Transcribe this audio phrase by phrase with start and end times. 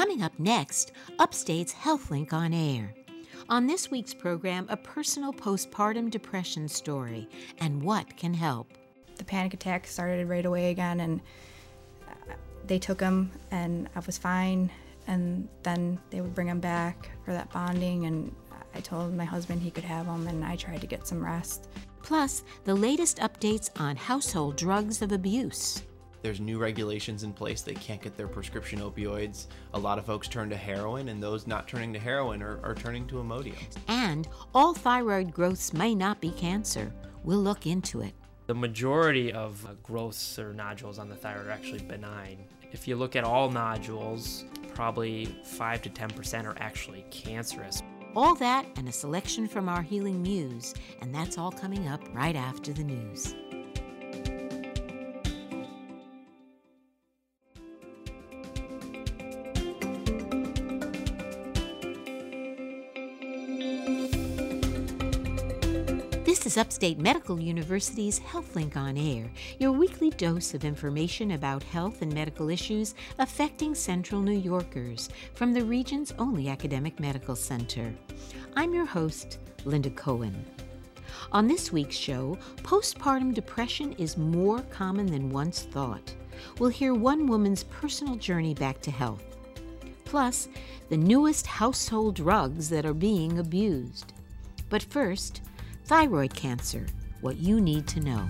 [0.00, 2.94] Coming up next, Upstate's HealthLink on air.
[3.50, 8.72] On this week's program, a personal postpartum depression story and what can help.
[9.16, 11.20] The panic attack started right away again, and
[12.08, 12.32] uh,
[12.66, 14.70] they took him, and I was fine.
[15.06, 18.34] And then they would bring him back for that bonding, and
[18.74, 21.68] I told my husband he could have him, and I tried to get some rest.
[22.02, 25.82] Plus, the latest updates on household drugs of abuse.
[26.22, 27.62] There's new regulations in place.
[27.62, 29.46] They can't get their prescription opioids.
[29.74, 32.74] A lot of folks turn to heroin, and those not turning to heroin are, are
[32.74, 33.56] turning to Imodium.
[33.88, 36.92] And all thyroid growths may not be cancer.
[37.24, 38.12] We'll look into it.
[38.46, 42.44] The majority of uh, growths or nodules on the thyroid are actually benign.
[42.72, 44.44] If you look at all nodules,
[44.74, 47.82] probably 5 to 10% are actually cancerous.
[48.16, 52.34] All that and a selection from our Healing Muse, and that's all coming up right
[52.34, 53.34] after the news.
[66.50, 72.12] Is Upstate Medical University's HealthLink on Air, your weekly dose of information about health and
[72.12, 77.94] medical issues affecting Central New Yorkers from the region's only academic medical center.
[78.56, 80.44] I'm your host, Linda Cohen.
[81.30, 86.12] On this week's show, postpartum depression is more common than once thought.
[86.58, 89.22] We'll hear one woman's personal journey back to health.
[90.04, 90.48] Plus,
[90.88, 94.14] the newest household drugs that are being abused.
[94.68, 95.42] But first,
[95.90, 96.86] thyroid cancer,
[97.20, 98.24] what you need to know.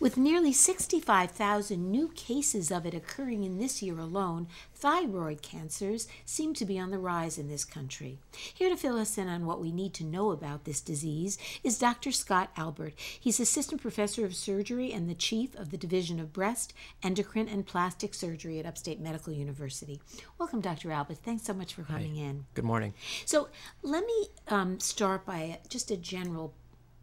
[0.00, 6.54] With nearly 65,000 new cases of it occurring in this year alone, thyroid cancers seem
[6.54, 8.18] to be on the rise in this country.
[8.32, 11.78] Here to fill us in on what we need to know about this disease is
[11.78, 12.12] Dr.
[12.12, 12.94] Scott Albert.
[12.96, 17.66] He's assistant professor of surgery and the chief of the Division of Breast, Endocrine, and
[17.66, 20.00] Plastic Surgery at Upstate Medical University.
[20.38, 20.92] Welcome, Dr.
[20.92, 21.18] Albert.
[21.18, 22.22] Thanks so much for coming Hi.
[22.22, 22.46] in.
[22.54, 22.94] Good morning.
[23.26, 23.48] So
[23.82, 26.54] let me um, start by just a general,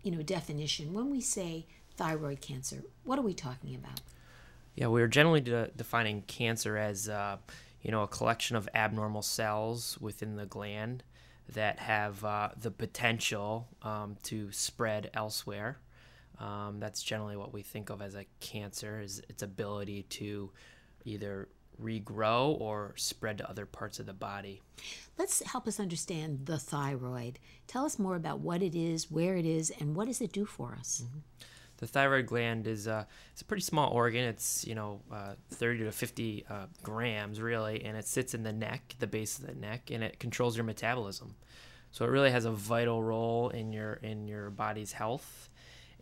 [0.02, 0.96] you know, definition.
[0.96, 4.00] When we say thyroid cancer, what are we talking about?
[4.75, 7.38] Yeah, we're generally de- defining cancer as uh,
[7.81, 11.03] you know a collection of abnormal cells within the gland
[11.53, 15.80] that have uh, the potential um, to spread elsewhere.
[16.40, 20.52] Um, that's generally what we think of as a cancer is its ability to
[21.06, 21.47] either
[21.81, 24.62] regrow or spread to other parts of the body.
[25.18, 27.40] Let's help us understand the thyroid.
[27.66, 30.46] Tell us more about what it is, where it is, and what does it do
[30.46, 31.03] for us?
[31.03, 31.19] Mm-hmm.
[31.78, 34.24] The thyroid gland is uh, it's a pretty small organ.
[34.24, 38.54] It's you know uh, 30 to 50 uh, grams really, and it sits in the
[38.54, 41.36] neck, the base of the neck, and it controls your metabolism.
[41.92, 45.50] So it really has a vital role in your in your body's health.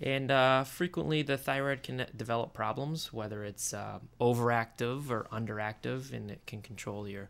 [0.01, 6.29] And uh, frequently, the thyroid can develop problems, whether it's uh, overactive or underactive, and
[6.29, 7.29] it can control your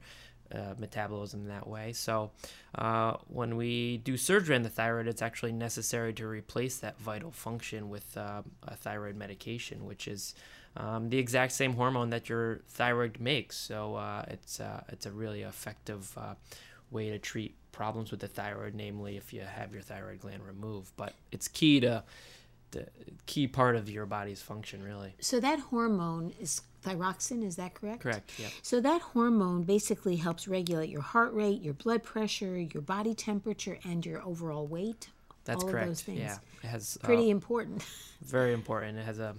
[0.54, 1.94] uh, metabolism that way.
[1.94, 2.32] So,
[2.76, 7.32] uh, when we do surgery on the thyroid, it's actually necessary to replace that vital
[7.32, 10.36] function with uh, a thyroid medication, which is
[10.78, 13.58] um, the exact same hormone that your thyroid makes.
[13.58, 16.18] So, uh, it's uh, it's a really effective
[16.92, 20.92] way to treat problems with the thyroid, namely if you have your thyroid gland removed.
[20.96, 22.04] But it's key to
[22.72, 22.88] the
[23.26, 25.16] key part of your body's function, really.
[25.20, 28.02] So that hormone is thyroxine, is that correct?
[28.02, 28.48] Correct, yeah.
[28.62, 33.78] So that hormone basically helps regulate your heart rate, your blood pressure, your body temperature,
[33.84, 35.10] and your overall weight.
[35.46, 35.84] That's all correct.
[35.84, 36.20] Of those things.
[36.20, 37.84] Yeah, it has pretty uh, important.
[38.22, 38.98] very important.
[38.98, 39.36] It has a,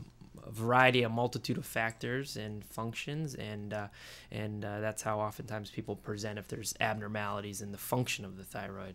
[0.47, 3.89] a, variety, a multitude of factors and functions, and uh,
[4.31, 8.45] and uh, that's how oftentimes people present if there's abnormalities in the function of the
[8.45, 8.95] thyroid.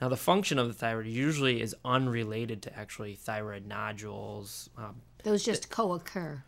[0.00, 4.68] Now, the function of the thyroid usually is unrelated to actually thyroid nodules.
[4.76, 6.42] Um, Those just co-occur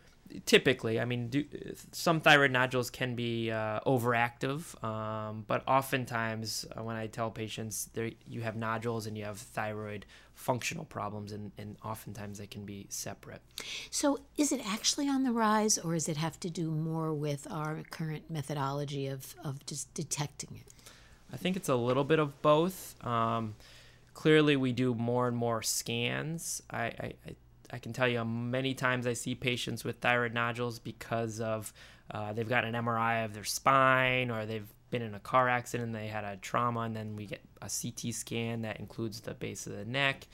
[0.45, 1.45] typically i mean do,
[1.91, 7.89] some thyroid nodules can be uh, overactive um, but oftentimes uh, when i tell patients
[7.93, 12.65] there you have nodules and you have thyroid functional problems and, and oftentimes they can
[12.65, 13.41] be separate.
[13.89, 17.47] So is it actually on the rise or does it have to do more with
[17.49, 20.73] our current methodology of, of just detecting it?
[21.33, 22.95] I think it's a little bit of both.
[23.05, 23.55] Um,
[24.13, 26.61] clearly we do more and more scans.
[26.69, 27.35] I, I, I
[27.71, 31.73] I can tell you many times I see patients with thyroid nodules because of
[32.11, 35.87] uh, they've got an MRI of their spine or they've been in a car accident,
[35.87, 39.33] and they had a trauma, and then we get a CT scan that includes the
[39.33, 40.27] base of the neck.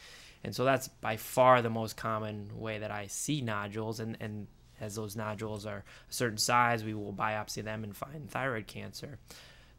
[0.43, 3.99] And so that's by far the most common way that I see nodules.
[3.99, 4.47] And, and
[4.79, 9.19] as those nodules are a certain size, we will biopsy them and find thyroid cancer.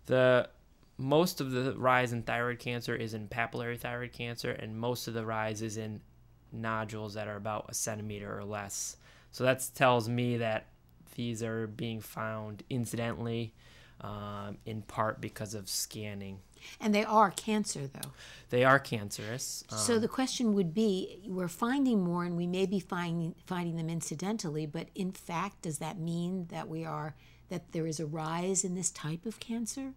[0.06, 0.48] The
[0.98, 5.14] most of the rise in thyroid cancer is in papillary thyroid cancer, and most of
[5.14, 6.00] the rise is in
[6.52, 8.96] nodules that are about a centimeter or less.
[9.30, 10.66] So that tells me that
[11.14, 13.54] these are being found incidentally,
[14.00, 16.38] um, in part because of scanning.
[16.80, 18.10] And they are cancer, though.
[18.50, 19.64] They are cancerous.
[19.70, 23.76] Um, So the question would be: We're finding more, and we may be finding finding
[23.76, 27.14] them incidentally, but in fact, does that mean that we are
[27.48, 29.92] that there is a rise in this type of cancer?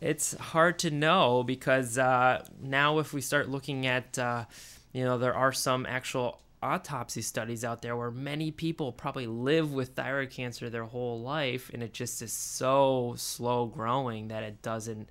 [0.00, 4.44] It's hard to know because uh, now, if we start looking at, uh,
[4.94, 9.74] you know, there are some actual autopsy studies out there where many people probably live
[9.74, 14.62] with thyroid cancer their whole life, and it just is so slow growing that it
[14.62, 15.10] doesn't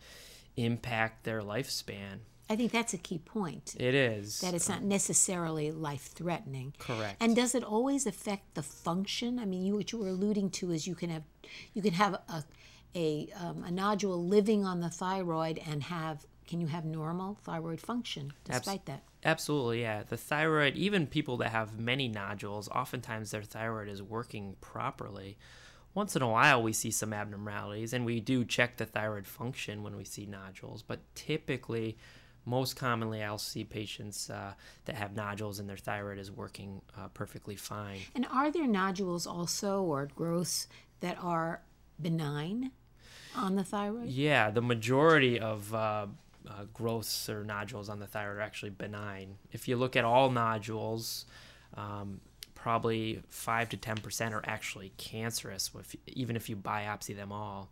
[0.58, 2.20] impact their lifespan.
[2.50, 3.76] I think that's a key point.
[3.80, 4.42] It is.
[4.42, 6.74] That it's not necessarily life threatening.
[6.80, 7.18] Correct.
[7.20, 9.40] And does it always affect the function?
[9.40, 11.24] I mean, you what you were alluding to is you can have
[11.74, 12.44] you can have a
[12.96, 17.80] a, um, a nodule living on the thyroid and have can you have normal thyroid
[17.82, 19.04] function despite that?
[19.26, 20.04] Absolutely, yeah.
[20.04, 25.38] The thyroid, even people that have many nodules, oftentimes their thyroid is working properly.
[25.94, 29.84] Once in a while, we see some abnormalities, and we do check the thyroid function
[29.84, 31.98] when we see nodules, but typically,
[32.46, 34.54] most commonly, I'll see patients uh,
[34.86, 38.00] that have nodules and their thyroid is working uh, perfectly fine.
[38.16, 40.68] And are there nodules also or growths
[41.00, 41.62] that are
[42.02, 42.72] benign
[43.36, 44.10] on the thyroid?
[44.10, 46.08] Yeah, the majority of uh,
[46.50, 49.38] uh, growths or nodules on the thyroid are actually benign.
[49.52, 51.26] If you look at all nodules,
[51.76, 52.22] um,
[52.56, 57.70] probably 5 to 10% are actually cancerous, if, even if you biopsy them all.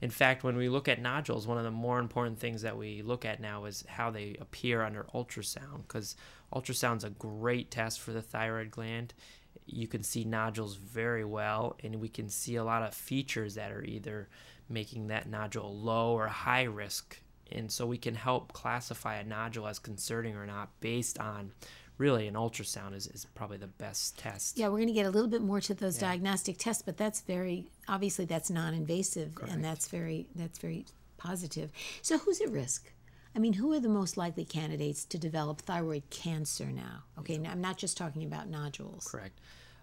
[0.00, 3.02] In fact, when we look at nodules, one of the more important things that we
[3.02, 6.16] look at now is how they appear under ultrasound, because
[6.52, 9.14] ultrasound's a great test for the thyroid gland.
[9.64, 13.72] You can see nodules very well, and we can see a lot of features that
[13.72, 14.28] are either
[14.68, 17.20] making that nodule low or high risk.
[17.52, 21.52] And so we can help classify a nodule as concerning or not based on
[21.98, 24.58] really an ultrasound is, is probably the best test.
[24.58, 27.20] Yeah, we're going to get a little bit more to those diagnostic tests, but that's
[27.22, 30.84] very obviously that's non-invasive and that's very that's very
[31.16, 31.70] positive.
[32.02, 32.92] So who's at risk?
[33.34, 37.04] I mean, who are the most likely candidates to develop thyroid cancer now?
[37.18, 39.06] Okay, now I'm not just talking about nodules.
[39.06, 39.38] Correct.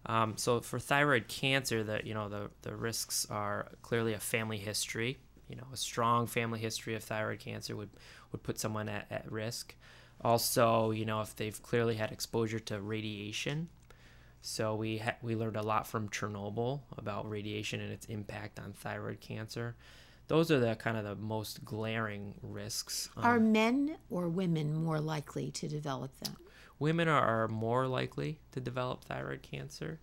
[0.08, 4.58] Um, so for thyroid cancer, the you know the the risks are clearly a family
[4.58, 5.20] history.
[5.50, 7.90] You know, a strong family history of thyroid cancer would
[8.32, 9.76] would put someone at, at risk.
[10.22, 13.70] Also, you know, if they've clearly had exposure to radiation.
[14.42, 18.74] So we ha- we learned a lot from Chernobyl about radiation and its impact on
[18.74, 19.76] thyroid cancer.
[20.28, 23.10] Those are the kind of the most glaring risks.
[23.18, 26.36] Um, Are men or women more likely to develop them?
[26.80, 30.00] women are, are more likely to develop thyroid cancer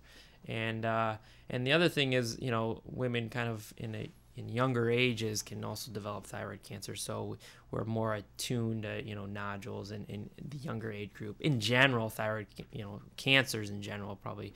[0.47, 1.15] and uh,
[1.49, 5.41] and the other thing is you know women kind of in a in younger ages
[5.41, 6.95] can also develop thyroid cancer.
[6.95, 7.37] So
[7.69, 11.39] we're more attuned to you know nodules in, in the younger age group.
[11.41, 14.53] In general thyroid you know cancers in general probably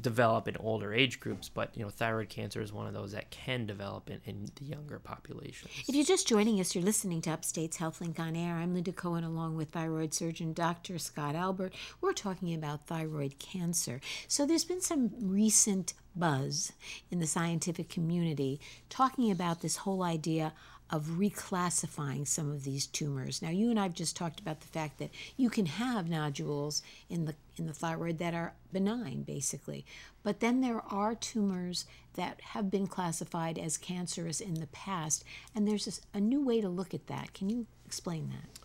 [0.00, 3.30] develop in older age groups but you know thyroid cancer is one of those that
[3.30, 7.30] can develop in, in the younger populations If you're just joining us, you're listening to
[7.30, 8.56] Upstate's HealthLink on Air.
[8.56, 10.98] I'm Linda Cohen along with thyroid surgeon Dr.
[10.98, 11.74] Scott Albert.
[12.00, 14.00] We're talking about thyroid cancer.
[14.28, 16.72] So there's been some recent buzz
[17.10, 20.52] in the scientific community talking about this whole idea
[20.94, 23.42] of reclassifying some of these tumors.
[23.42, 27.24] Now you and I've just talked about the fact that you can have nodules in
[27.24, 29.84] the in the thyroid that are benign basically.
[30.22, 35.24] But then there are tumors that have been classified as cancerous in the past
[35.54, 37.34] and there's this, a new way to look at that.
[37.34, 38.60] Can you explain that?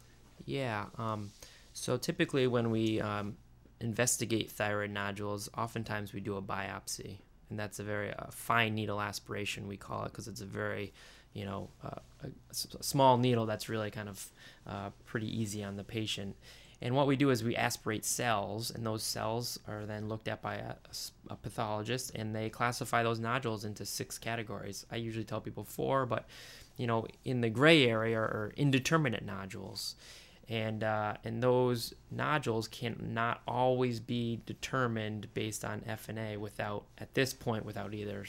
[0.45, 0.85] Yeah.
[0.97, 1.31] Um,
[1.73, 3.37] so typically, when we um,
[3.79, 7.17] investigate thyroid nodules, oftentimes we do a biopsy,
[7.49, 10.93] and that's a very uh, fine needle aspiration we call it because it's a very,
[11.33, 14.31] you know, uh, a, a small needle that's really kind of
[14.67, 16.35] uh, pretty easy on the patient.
[16.81, 20.41] And what we do is we aspirate cells, and those cells are then looked at
[20.41, 20.55] by
[21.29, 24.85] a pathologist, and they classify those nodules into six categories.
[24.89, 26.25] I usually tell people four, but
[26.77, 29.95] you know, in the gray area are indeterminate nodules,
[30.47, 37.13] and uh, and those nodules can not always be determined based on FNA without at
[37.13, 38.25] this point without either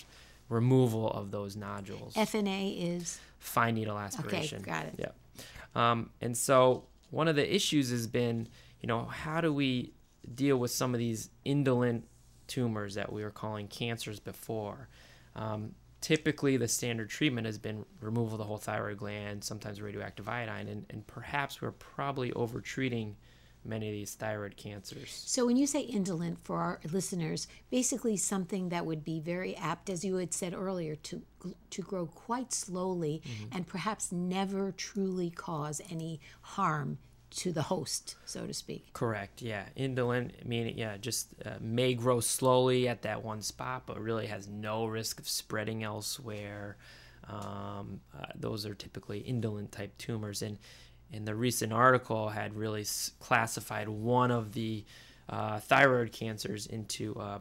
[0.51, 4.61] removal of those nodules FNA is fine needle aspiration.
[4.61, 4.95] Okay, got it.
[4.99, 5.11] Yeah.
[5.75, 8.49] Um, and so one of the issues has been,
[8.81, 9.93] you know, how do we
[10.35, 12.07] deal with some of these indolent
[12.47, 14.89] tumors that we were calling cancers before?
[15.37, 20.29] Um, typically, the standard treatment has been removal of the whole thyroid gland, sometimes radioactive
[20.29, 23.17] iodine, and, and perhaps we're probably over treating
[23.65, 25.23] many of these thyroid cancers.
[25.27, 29.91] So when you say indolent for our listeners, basically something that would be very apt,
[29.91, 31.23] as you had said earlier, to
[31.71, 36.99] to grow quite slowly and perhaps never truly cause any harm
[37.31, 38.93] to the host, so to speak.
[38.93, 39.41] Correct.
[39.41, 44.27] Yeah, indolent meaning yeah, just uh, may grow slowly at that one spot, but really
[44.27, 46.77] has no risk of spreading elsewhere.
[47.29, 50.59] Um, uh, those are typically indolent type tumors, and
[51.13, 52.87] in the recent article had really
[53.19, 54.85] classified one of the
[55.29, 57.39] uh, thyroid cancers into uh,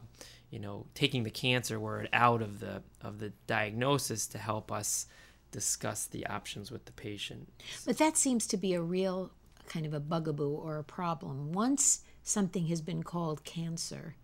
[0.50, 5.06] you know taking the cancer word out of the of the diagnosis to help us
[5.50, 7.48] discuss the options with the patient.
[7.84, 9.30] But that seems to be a real
[9.66, 11.52] kind of a bugaboo or a problem.
[11.52, 14.16] Once something has been called cancer,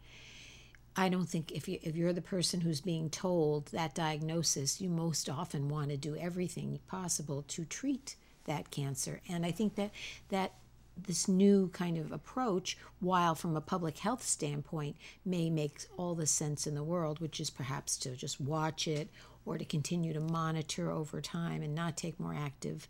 [0.96, 4.88] I don't think if you if you're the person who's being told that diagnosis, you
[4.88, 9.20] most often want to do everything possible to treat that cancer.
[9.28, 9.90] And I think that
[10.30, 10.52] that
[10.96, 16.26] this new kind of approach, while from a public health standpoint may make all the
[16.26, 19.08] sense in the world, which is perhaps to just watch it
[19.44, 22.88] or to continue to monitor over time and not take more active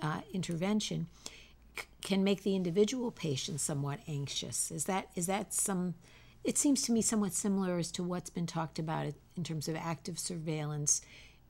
[0.00, 1.06] uh, intervention,
[1.76, 4.70] c- can make the individual patient somewhat anxious.
[4.70, 5.94] Is that is that some?
[6.42, 9.06] It seems to me somewhat similar as to what's been talked about
[9.36, 11.02] in terms of active surveillance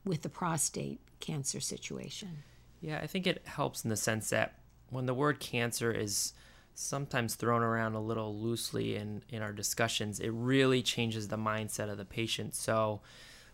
[0.05, 2.43] with the prostate cancer situation.
[2.83, 4.55] Yeah, I think it helps in the sense that
[4.89, 6.33] when the word cancer is
[6.75, 11.89] sometimes thrown around a little loosely in, in our discussions, it really changes the mindset
[11.89, 12.55] of the patient.
[12.55, 12.99] So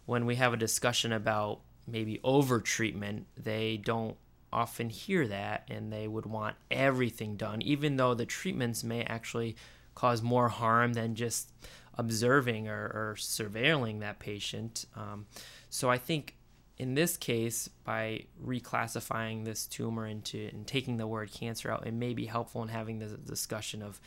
[0.07, 4.17] when we have a discussion about maybe over treatment, they don't
[4.51, 9.55] often hear that and they would want everything done, even though the treatments may actually
[9.93, 11.51] cause more harm than just
[11.99, 14.85] observing or, or surveilling that patient.
[14.95, 15.27] Um,
[15.69, 16.35] so I think
[16.79, 21.93] in this case, by reclassifying this tumor into and taking the word cancer out, it
[21.93, 23.99] may be helpful in having the discussion of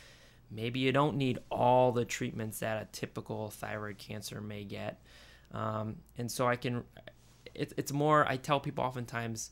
[0.49, 4.99] maybe you don't need all the treatments that a typical thyroid cancer may get.
[5.51, 6.83] Um, and so I can,
[7.53, 9.51] it, it's more, I tell people oftentimes,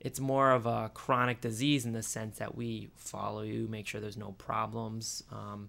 [0.00, 4.00] it's more of a chronic disease in the sense that we follow you, make sure
[4.00, 5.68] there's no problems, um,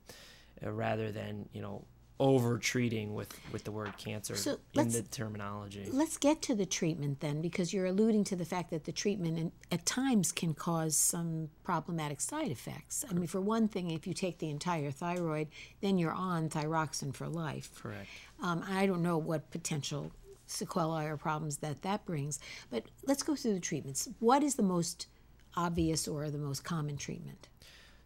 [0.62, 1.84] rather than, you know,
[2.24, 5.90] over treating with with the word cancer So in the terminology.
[5.92, 9.38] Let's get to the treatment then, because you're alluding to the fact that the treatment
[9.38, 13.04] in, at times can cause some problematic side effects.
[13.10, 15.50] I mean, for one thing, if you take the entire thyroid,
[15.82, 17.70] then you're on thyroxine for life.
[17.76, 18.08] Correct.
[18.42, 20.12] Um, I don't know what potential
[20.46, 22.40] sequelae or problems that that brings,
[22.70, 24.08] but let's go through the treatments.
[24.20, 25.08] What is the most
[25.58, 27.50] obvious or the most common treatment?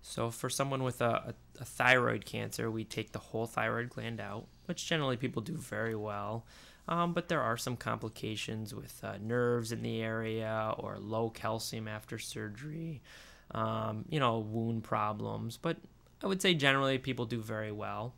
[0.02, 4.20] So for someone with a, a, a thyroid cancer, we take the whole thyroid gland
[4.22, 6.46] out, which generally people do very well.
[6.88, 11.88] Um, but there are some complications with uh, nerves in the area or low calcium
[11.88, 13.02] after surgery,
[13.52, 15.58] um, you know, wound problems.
[15.58, 15.78] But
[16.24, 18.14] I would say generally people do very well.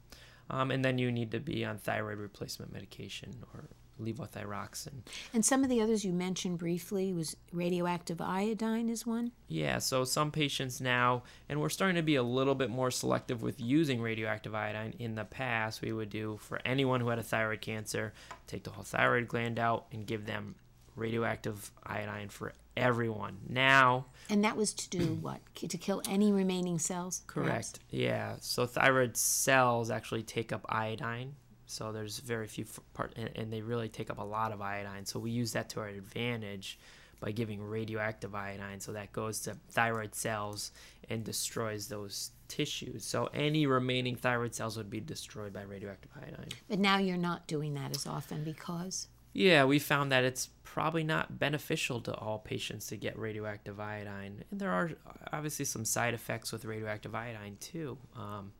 [0.51, 3.65] Um, and then you need to be on thyroid replacement medication or
[3.99, 5.01] levothyroxine.
[5.33, 9.31] And some of the others you mentioned briefly was radioactive iodine is one.
[9.47, 13.41] Yeah, so some patients now, and we're starting to be a little bit more selective
[13.41, 14.93] with using radioactive iodine.
[14.99, 18.13] In the past, we would do for anyone who had a thyroid cancer,
[18.47, 20.55] take the whole thyroid gland out and give them
[20.95, 23.37] radioactive iodine for everyone.
[23.47, 25.39] Now, And that was to do what?
[25.55, 27.21] To kill any remaining cells?
[27.27, 27.71] perhaps?
[27.71, 27.79] correct.
[27.89, 31.35] Yeah, so thyroid cells actually take up iodine.
[31.69, 35.05] So there's very few part, and, and they really take up a lot of iodine.
[35.05, 36.79] So we use that to our advantage
[37.19, 38.79] by giving radioactive iodine.
[38.79, 40.71] So that goes to thyroid cells
[41.09, 43.05] and destroys those tissues.
[43.05, 46.47] So any remaining thyroid cells would be destroyed by radioactive iodine.
[46.67, 51.03] But now you're not doing that as often because Yeah, we found that it's probably
[51.03, 54.43] not beneficial to all patients to get radioactive iodine.
[54.49, 54.91] And there are
[55.31, 57.97] obviously some side effects with radioactive iodine too.
[58.15, 58.53] Um,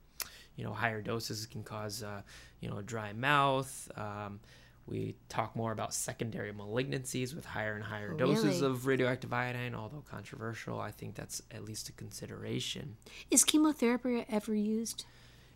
[0.60, 2.22] you know, higher doses can cause, uh,
[2.60, 3.90] you know, a dry mouth.
[3.96, 4.42] Um,
[4.86, 8.74] we talk more about secondary malignancies with higher and higher doses Really?
[8.74, 10.82] of radioactive iodine, although controversial.
[10.82, 12.98] I think that's at least a consideration.
[13.32, 15.06] is chemotherapy ever used?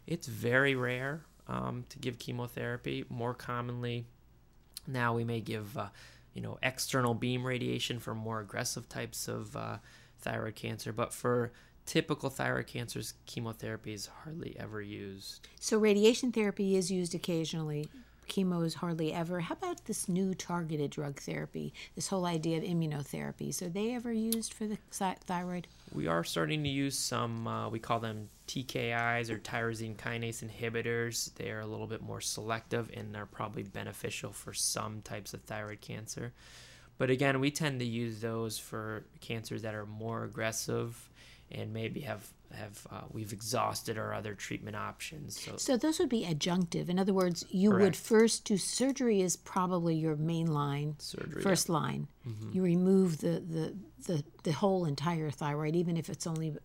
[0.07, 3.03] It's very rare um, to give chemotherapy.
[3.09, 4.05] More commonly,
[4.87, 5.87] now we may give, uh,
[6.33, 9.79] you know, external beam radiation for more aggressive types of uh,
[10.19, 10.93] thyroid cancer.
[10.93, 11.51] But for
[11.85, 15.47] typical thyroid cancers, chemotherapy is hardly ever used.
[15.59, 17.89] So radiation therapy is used occasionally.
[18.29, 19.41] Chemo is hardly ever.
[19.41, 21.73] How about this new targeted drug therapy?
[21.95, 23.61] This whole idea of immunotherapies.
[23.61, 25.67] Are they ever used for the thyroid?
[25.93, 31.33] We are starting to use some, uh, we call them TKIs or tyrosine kinase inhibitors.
[31.35, 35.41] They are a little bit more selective and are probably beneficial for some types of
[35.41, 36.33] thyroid cancer.
[36.97, 41.09] But again, we tend to use those for cancers that are more aggressive
[41.53, 45.39] and maybe have have uh, we've exhausted our other treatment options.
[45.41, 46.87] So, So those would be adjunctive.
[46.87, 51.43] In other words, you would first do surgery is probably your main line, Surgery, yeah.
[51.43, 52.07] first line.
[52.51, 53.73] You remove the, the
[54.05, 56.55] the the whole entire thyroid, even if it's only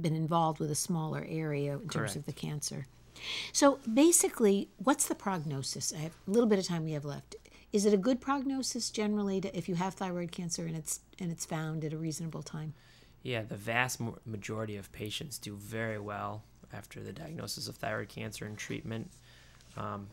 [0.00, 2.86] been involved with a smaller area in terms of the cancer.
[3.52, 5.92] So basically, what's the prognosis?
[5.94, 7.36] I have a little bit of time we have left.
[7.72, 11.30] Is it a good prognosis generally to, if you have thyroid cancer and it's and
[11.30, 12.74] it's found at a reasonable time?
[13.26, 18.44] Yeah, the vast majority of patients do very well after the diagnosis of thyroid cancer
[18.46, 19.10] and treatment.
[19.76, 20.06] Um,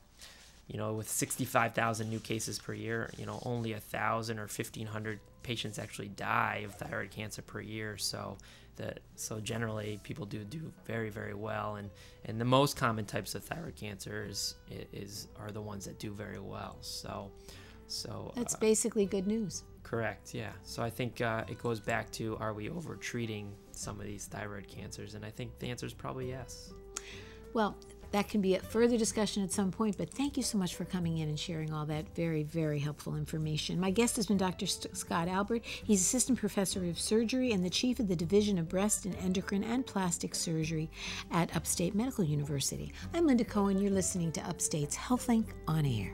[0.68, 5.20] you know, with 65,000 new cases per year, you know, only a thousand or 1,500
[5.44, 8.00] patients actually die of thyroid cancer per year.
[8.00, 8.36] So
[8.78, 11.92] that so generally people do do very very well, and
[12.26, 16.12] and the most common types of thyroid cancers is is are the ones that do
[16.12, 16.78] very well.
[16.82, 17.30] So
[17.86, 19.62] so That's uh, basically good news.
[19.84, 20.34] Correct.
[20.34, 20.52] Yeah.
[20.64, 24.26] So I think uh, it goes back to are we over treating some of these
[24.26, 25.14] thyroid cancers?
[25.14, 26.74] And I think the answer is probably yes.
[27.54, 27.76] Well,
[28.14, 30.86] that can be a further discussion at some point, but thank you so much for
[30.86, 33.80] coming in and sharing all that very, very helpful information.
[33.80, 34.68] My guest has been Dr.
[34.68, 35.64] St- Scott Albert.
[35.66, 39.64] He's Assistant Professor of Surgery and the Chief of the Division of Breast and Endocrine
[39.64, 40.92] and Plastic Surgery
[41.32, 42.94] at Upstate Medical University.
[43.16, 43.80] I'm Linda Cohen.
[43.80, 46.14] You're listening to Upstate's HealthLink on Air.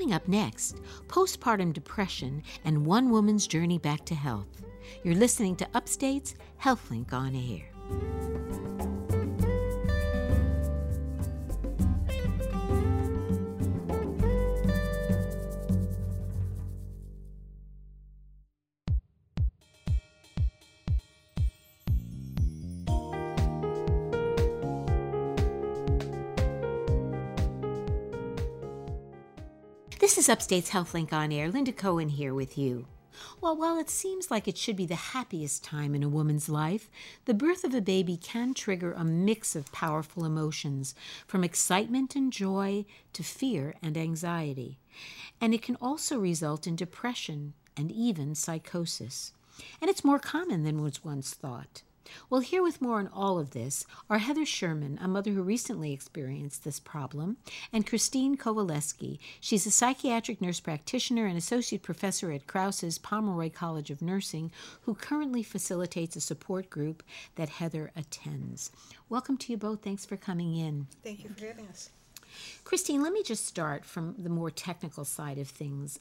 [0.00, 4.64] Coming up next, postpartum depression and one woman's journey back to health.
[5.02, 8.49] You're listening to Upstate's HealthLink on Air.
[30.20, 31.48] Is Upstate's HealthLink on Air.
[31.48, 32.84] Linda Cohen here with you.
[33.40, 36.90] Well, while it seems like it should be the happiest time in a woman's life,
[37.24, 40.94] the birth of a baby can trigger a mix of powerful emotions,
[41.26, 42.84] from excitement and joy
[43.14, 44.78] to fear and anxiety.
[45.40, 49.32] And it can also result in depression and even psychosis.
[49.80, 51.80] And it's more common than was once thought.
[52.28, 55.92] Well, here with more on all of this are Heather Sherman, a mother who recently
[55.92, 57.36] experienced this problem,
[57.72, 59.18] and Christine Kowaleski.
[59.40, 64.50] She's a psychiatric nurse practitioner and associate professor at Crouse's Pomeroy College of Nursing,
[64.82, 67.02] who currently facilitates a support group
[67.36, 68.70] that Heather attends.
[69.08, 69.82] Welcome to you both.
[69.82, 70.86] Thanks for coming in.
[71.02, 71.90] Thank you for having us.
[72.64, 75.98] Christine, let me just start from the more technical side of things.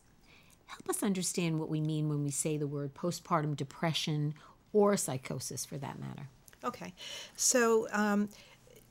[0.68, 4.36] Help us understand what we mean when we say the word postpartum depression
[4.74, 6.28] or psychosis for that matter.
[6.64, 6.94] Okay,
[7.36, 8.30] so um,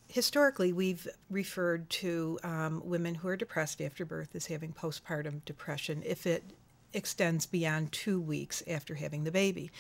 [0.08, 6.02] historically, we've referred to um, women who are depressed after birth as having postpartum depression
[6.04, 6.42] if it
[6.92, 9.70] extends beyond two weeks after having the baby.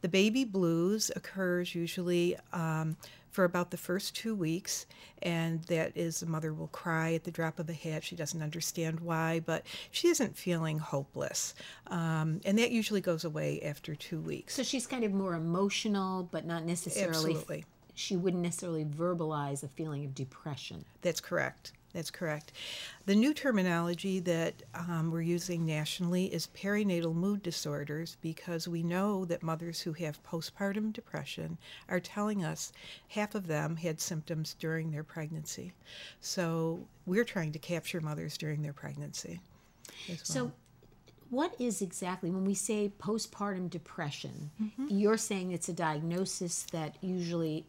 [0.00, 2.96] The baby blues occurs usually um,
[3.30, 4.86] for about the first two weeks,
[5.22, 8.04] and that is the mother will cry at the drop of a hat.
[8.04, 11.54] She doesn't understand why, but she isn't feeling hopeless.
[11.88, 14.54] Um, and that usually goes away after two weeks.
[14.54, 17.32] So she's kind of more emotional, but not necessarily.
[17.32, 17.64] Absolutely.
[17.94, 20.84] She wouldn't necessarily verbalize a feeling of depression.
[21.02, 21.72] That's correct.
[21.98, 22.52] That's correct.
[23.06, 29.24] The new terminology that um, we're using nationally is perinatal mood disorders because we know
[29.24, 31.58] that mothers who have postpartum depression
[31.88, 32.72] are telling us
[33.08, 35.72] half of them had symptoms during their pregnancy.
[36.20, 39.40] So we're trying to capture mothers during their pregnancy.
[40.08, 40.52] as So,
[41.30, 44.52] what is exactly when we say postpartum depression?
[44.62, 44.86] Mm-hmm.
[44.88, 47.66] You're saying it's a diagnosis that usually,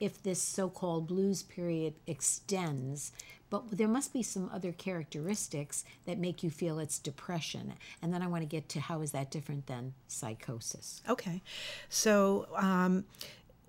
[0.00, 3.12] if this so-called blues period extends,
[3.50, 7.74] but there must be some other characteristics that make you feel it's depression.
[8.02, 11.02] And then I want to get to how is that different than psychosis?
[11.08, 11.42] Okay.
[11.88, 13.04] So um,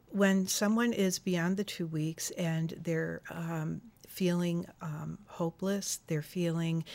[0.09, 3.81] when someone is beyond the two weeks and they're um,
[4.15, 6.85] feeling um, hopeless, they're feeling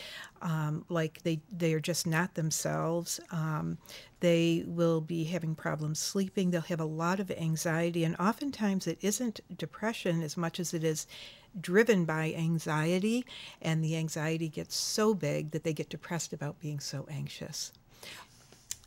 [0.41, 3.77] um, like they, they are just not themselves, um,
[4.21, 8.97] they will be having problems sleeping, they'll have a lot of anxiety, and oftentimes it
[9.01, 11.05] isn't depression as much as it is
[11.59, 13.23] driven by anxiety,
[13.61, 17.71] and the anxiety gets so big that they get depressed about being so anxious.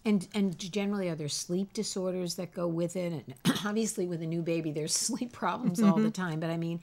[0.05, 3.13] And and generally, are there sleep disorders that go with it?
[3.13, 6.41] And obviously, with a new baby, there's sleep problems all the time.
[6.41, 6.81] But I mean,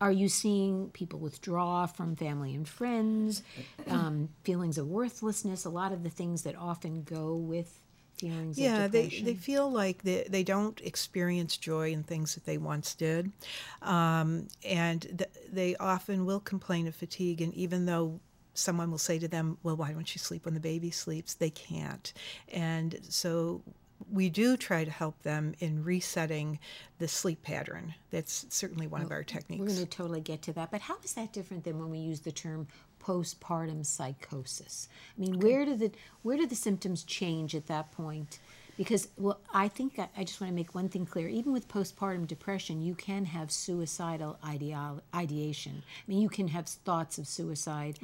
[0.00, 3.42] are you seeing people withdraw from family and friends,
[3.88, 5.64] um, feelings of worthlessness?
[5.64, 7.80] A lot of the things that often go with
[8.20, 12.44] feelings yeah of they, they feel like they, they don't experience joy in things that
[12.44, 13.32] they once did
[13.80, 18.20] um, and th- they often will complain of fatigue and even though
[18.54, 21.50] someone will say to them well why don't you sleep when the baby sleeps they
[21.50, 22.12] can't
[22.52, 23.62] and so
[24.10, 26.58] we do try to help them in resetting
[26.98, 30.52] the sleep pattern that's certainly one of our techniques We're going to totally get to
[30.54, 30.70] that.
[30.70, 32.66] But how is that different than when we use the term
[33.02, 34.88] postpartum psychosis?
[35.16, 35.90] I mean, where do the
[36.22, 38.38] where do the symptoms change at that point?
[38.80, 41.28] Because well, I think I, I just want to make one thing clear.
[41.28, 45.82] Even with postpartum depression, you can have suicidal ideal, ideation.
[45.84, 47.98] I mean, you can have thoughts of suicide.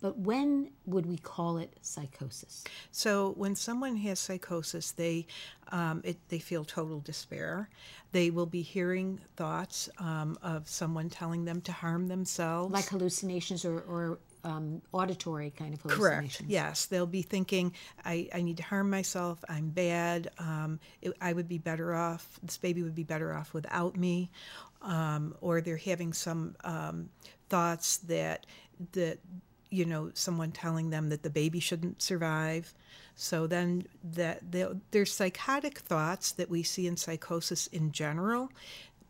[0.00, 2.64] But when would we call it psychosis?
[2.90, 5.26] So when someone has psychosis, they
[5.70, 7.68] um, it, they feel total despair.
[8.10, 12.72] They will be hearing thoughts um, of someone telling them to harm themselves.
[12.72, 16.42] Like hallucinations or, or um, auditory kind of Correct.
[16.46, 17.72] Yes, they'll be thinking,
[18.04, 19.44] I, I need to harm myself.
[19.48, 20.30] I'm bad.
[20.38, 22.38] Um, it, I would be better off.
[22.42, 24.30] This baby would be better off without me.
[24.82, 27.08] Um, or they're having some um,
[27.48, 28.46] thoughts that
[28.92, 29.18] that
[29.70, 32.72] you know someone telling them that the baby shouldn't survive.
[33.16, 34.40] So then that
[34.92, 38.52] there's psychotic thoughts that we see in psychosis in general,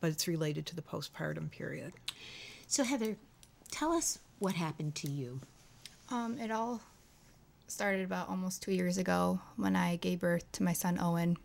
[0.01, 1.93] but it's related to the postpartum period.
[2.67, 3.17] So, Heather,
[3.71, 5.41] tell us what happened to you.
[6.11, 6.81] Um, it all
[7.67, 11.37] started about almost two years ago when I gave birth to my son Owen.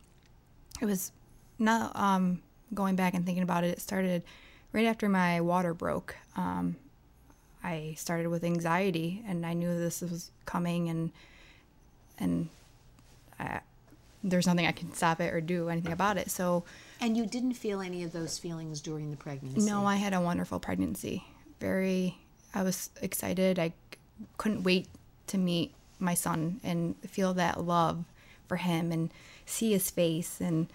[0.82, 1.12] It was
[1.60, 2.42] not um,
[2.74, 3.72] going back and thinking about it.
[3.72, 4.24] It started
[4.72, 6.16] right after my water broke.
[6.36, 6.78] Um,
[7.64, 11.12] I started with anxiety, and I knew this was coming, and
[12.20, 12.50] and
[13.40, 13.62] I,
[14.24, 16.32] there's nothing I can stop it or do anything about it.
[16.32, 16.64] So
[17.02, 19.62] And you didn't feel any of those feelings during the pregnancy?
[19.62, 21.26] No, I had a wonderful pregnancy.
[21.60, 22.18] Very,
[22.54, 23.60] I was excited.
[23.60, 23.74] I
[24.38, 24.88] couldn't wait
[25.28, 28.04] to meet my son and feel that love
[28.48, 29.10] for him and
[29.46, 30.68] see his face and,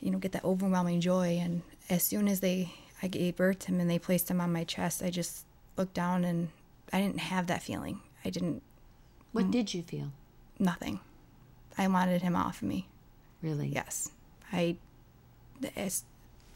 [0.00, 1.38] you know, get that overwhelming joy.
[1.40, 4.52] And as soon as they, I gave birth to him and they placed him on
[4.52, 5.44] my chest, I just
[5.76, 6.48] looked down and
[6.92, 8.00] I didn't have that feeling.
[8.24, 8.62] I didn't,
[9.32, 9.50] What mm.
[9.50, 10.12] did you feel?
[10.58, 11.00] nothing.
[11.76, 12.86] I wanted him off of me.
[13.42, 13.68] Really?
[13.68, 14.10] Yes,
[14.52, 14.76] I.
[15.60, 15.70] The,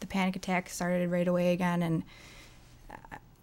[0.01, 2.03] the panic attack started right away again, and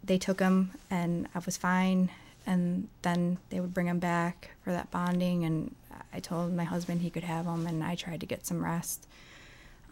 [0.04, 2.10] they took him, and I was fine.
[2.46, 5.74] And then they would bring him back for that bonding, and
[6.12, 9.08] I told my husband he could have him, and I tried to get some rest.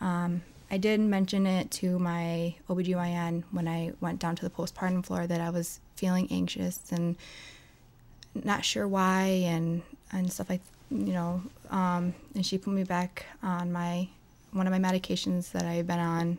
[0.01, 5.05] Um, I did mention it to my OBGYN when I went down to the postpartum
[5.05, 7.17] floor that I was feeling anxious and
[8.33, 9.81] not sure why and
[10.13, 14.07] and stuff like you know um, and she put me back on my
[14.53, 16.37] one of my medications that I've been on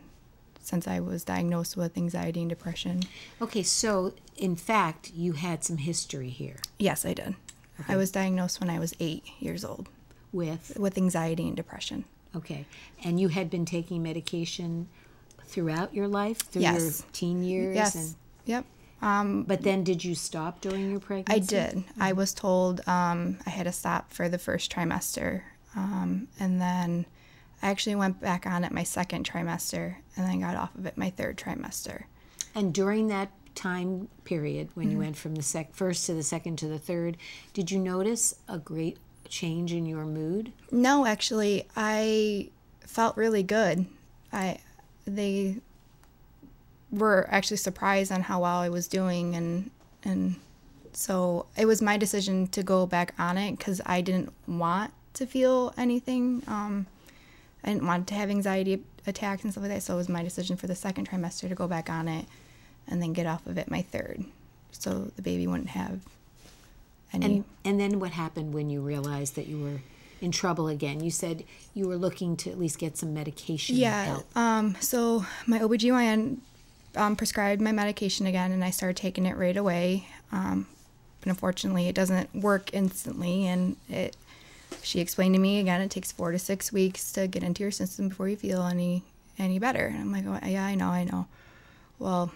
[0.65, 3.01] since I was diagnosed with anxiety and depression.
[3.41, 7.35] Okay, so in fact, you had some history here Yes, I did.
[7.87, 9.89] I was diagnosed when I was eight years old
[10.31, 12.05] with, with anxiety and depression.
[12.35, 12.65] okay,
[13.03, 14.87] and you had been taking medication
[15.45, 16.81] throughout your life, through Yes.
[16.99, 17.75] your teen years?
[17.75, 17.95] Yes.
[17.95, 18.65] And, Yep.
[19.01, 21.33] Um, but then did you stop during your pregnancy?
[21.35, 21.83] I did.
[21.99, 25.41] I was told um, I had to stop for the first trimester.
[25.75, 27.05] Um, and then
[27.63, 30.97] I actually went back on it my second trimester and then got off of it
[30.97, 32.03] my third trimester.
[32.53, 34.91] And during that time period, when Mm-hmm.
[34.91, 37.17] you went from the sec- first to the second to the third,
[37.53, 38.97] did you notice a great
[39.29, 40.51] change in your mood?
[40.71, 42.49] No, actually, I
[42.81, 43.85] felt really good.
[44.31, 44.57] I
[45.05, 45.57] they
[46.91, 49.71] were actually surprised on how well I was doing, and
[50.03, 50.35] and
[50.91, 55.25] so it was my decision to go back on it because I didn't want to
[55.25, 56.43] feel anything.
[56.47, 56.87] Um,
[57.63, 59.83] I didn't want to have anxiety attacks and stuff like that.
[59.83, 62.25] So it was my decision for the second trimester to go back on it,
[62.87, 64.23] and then get off of it my third,
[64.71, 66.01] so the baby wouldn't have
[67.13, 67.25] any.
[67.25, 69.79] And and then what happened when you realized that you were
[70.21, 71.03] in trouble again?
[71.03, 74.05] You said you were looking to at least get some medication Yeah.
[74.05, 74.37] help.
[74.37, 76.37] Um, so my OBGYN
[76.95, 80.07] um, prescribed my medication again, and I started taking it right away.
[80.31, 80.67] Um,
[81.19, 84.15] but unfortunately, it doesn't work instantly, and it.
[84.83, 87.71] She explained to me again, it takes four to six weeks to get into your
[87.71, 89.03] system before you feel any
[89.39, 89.87] any better.
[89.87, 91.27] And I'm like, oh, yeah, I know, I know.
[91.97, 92.31] Well,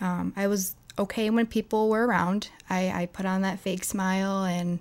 [0.00, 2.48] um, I was okay when people were around.
[2.70, 4.78] I, I put on that fake smile and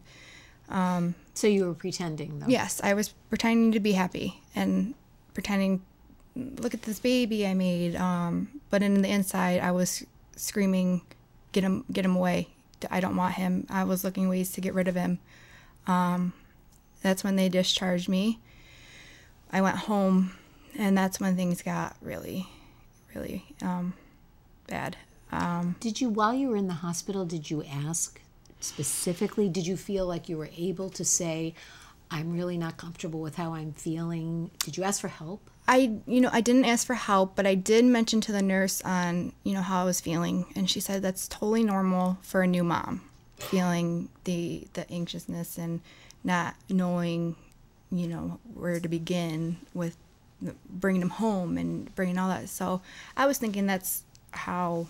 [1.33, 2.47] So you were pretending though.
[2.47, 4.93] Yes, I was pretending to be happy and
[5.33, 5.81] pretending,
[6.35, 7.95] look at this baby I made.
[7.95, 11.01] Um, but in the inside, I was screaming,
[11.51, 11.83] "Get him!
[11.91, 12.47] Get him away!
[12.89, 15.19] I don't want him!" I was looking ways to get rid of him.
[15.87, 16.33] Um,
[17.01, 18.39] that's when they discharged me.
[19.51, 20.31] I went home,
[20.77, 22.47] and that's when things got really,
[23.13, 23.93] really um,
[24.67, 24.97] bad.
[25.31, 28.19] Um, Did you while you were in the hospital, did you ask
[28.59, 31.53] specifically, did you feel like you were able to say
[32.11, 34.51] I'm really not comfortable with how I'm feeling.
[34.59, 35.49] Did you ask for help?
[35.67, 38.81] I, you know, I didn't ask for help, but I did mention to the nurse
[38.81, 42.47] on, you know, how I was feeling, and she said that's totally normal for a
[42.47, 43.01] new mom,
[43.37, 45.79] feeling the the anxiousness and
[46.23, 47.35] not knowing,
[47.91, 49.97] you know, where to begin with
[50.69, 52.49] bringing him home and bringing all that.
[52.49, 52.81] So
[53.15, 54.87] I was thinking that's how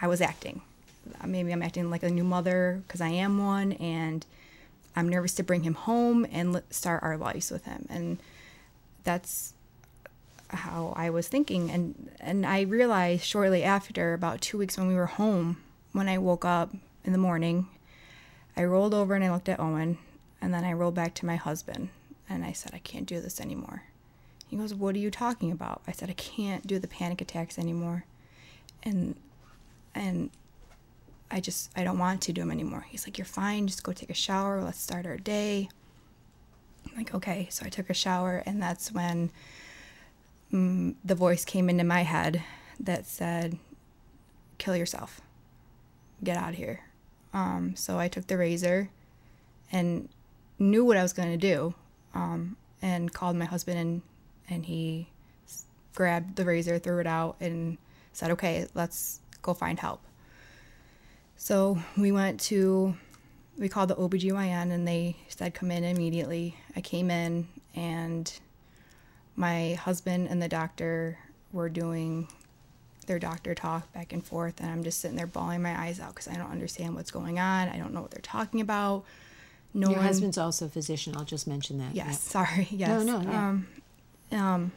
[0.00, 0.62] I was acting.
[1.20, 4.24] Uh, maybe I'm acting like a new mother because I am one, and
[4.94, 7.86] I'm nervous to bring him home and start our lives with him.
[7.88, 8.18] And
[9.04, 9.54] that's
[10.48, 11.70] how I was thinking.
[11.70, 15.58] And and I realized shortly after, about two weeks when we were home,
[15.92, 17.68] when I woke up in the morning,
[18.60, 19.96] I rolled over and I looked at Owen,
[20.42, 21.88] and then I rolled back to my husband,
[22.28, 23.84] and I said, I can't do this anymore.
[24.48, 25.80] He goes, What are you talking about?
[25.86, 28.04] I said, I can't do the panic attacks anymore.
[28.82, 29.16] And
[29.94, 30.28] and
[31.30, 32.84] I just I don't want to do them anymore.
[32.86, 35.70] He's like, You're fine, just go take a shower, let's start our day.
[36.86, 37.46] I'm like, okay.
[37.50, 39.30] So I took a shower and that's when
[40.52, 42.42] mm, the voice came into my head
[42.78, 43.56] that said,
[44.58, 45.22] Kill yourself.
[46.22, 46.80] Get out of here.
[47.32, 48.90] Um, so I took the razor
[49.70, 50.08] and
[50.58, 51.74] knew what I was going to do
[52.14, 54.02] um, and called my husband and
[54.48, 55.08] and he
[55.94, 57.78] grabbed the razor, threw it out, and
[58.12, 60.02] said, "Okay, let's go find help."
[61.36, 62.94] So we went to,
[63.56, 68.32] we called the OBGYN and they said, "Come in immediately." I came in and
[69.36, 71.18] my husband and the doctor
[71.52, 72.28] were doing
[73.06, 76.14] their doctor talk back and forth, and I'm just sitting there bawling my eyes out
[76.14, 77.68] because I don't understand what's going on.
[77.68, 79.04] I don't know what they're talking about.
[79.72, 81.14] No Your one, husband's also a physician.
[81.16, 81.94] I'll just mention that.
[81.94, 82.68] Yes, sorry.
[82.70, 82.88] Yes.
[82.88, 83.38] No, no, no.
[83.38, 83.68] Um,
[84.32, 84.72] um,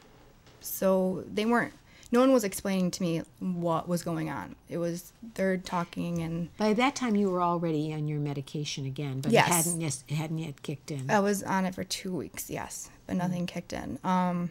[0.60, 1.72] so they weren't.
[2.12, 4.54] No one was explaining to me what was going on.
[4.68, 9.20] It was they're talking, and by that time you were already on your medication again,
[9.20, 9.48] but yes.
[9.48, 11.10] it hadn't yet, it hadn't yet kicked in.
[11.10, 13.54] I was on it for two weeks, yes, but nothing mm-hmm.
[13.54, 13.98] kicked in.
[14.04, 14.50] Um,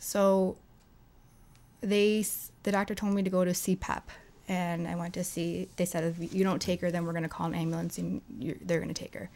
[0.00, 0.56] so
[1.84, 2.24] they
[2.62, 4.02] the doctor told me to go to CPEP,
[4.48, 5.68] and I went to see.
[5.76, 8.20] They said if you don't take her, then we're going to call an ambulance, and
[8.30, 9.30] they're going to take her.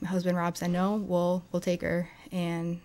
[0.00, 2.80] My husband Rob said no, we'll we'll take her, and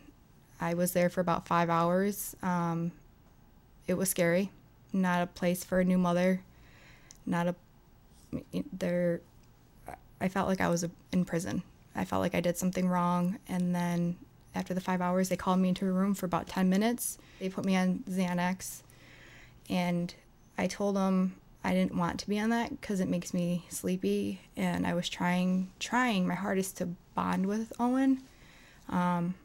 [0.60, 2.36] I was there for about five hours.
[2.42, 2.92] Um,
[3.88, 4.52] it was scary.
[4.94, 6.42] Not a place for a new mother.
[7.26, 7.56] Not a
[8.74, 9.22] there.
[10.20, 11.64] I felt like I was in prison.
[11.96, 13.40] I felt like I did something wrong.
[13.48, 14.18] And then
[14.54, 17.18] after the five hours, they called me into a room for about ten minutes.
[17.40, 18.82] They put me on Xanax,
[19.70, 20.14] and
[20.58, 24.42] I told them I didn't want to be on that because it makes me sleepy.
[24.58, 28.24] And I was trying, trying my hardest to bond with Owen.
[28.90, 29.36] Um,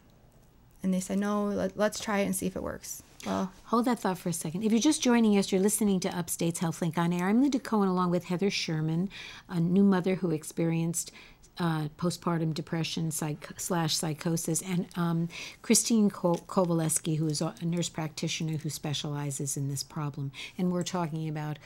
[0.82, 3.02] and they said, no, let, us try it and see if it works.
[3.26, 4.62] Well, hold that thought for a second.
[4.62, 7.26] If you're just joining us, you're listening to Upstate's HealthLink on Air.
[7.26, 9.10] I'm Linda Cohen, along with Heather Sherman,
[9.48, 11.10] a new mother who experienced
[11.58, 15.28] uh, postpartum depression psych- slash psychosis, and um,
[15.62, 20.32] Christine Ko- Kowaleski, who is a nurse practitioner who specializes in this problem.
[20.58, 21.58] And we're talking about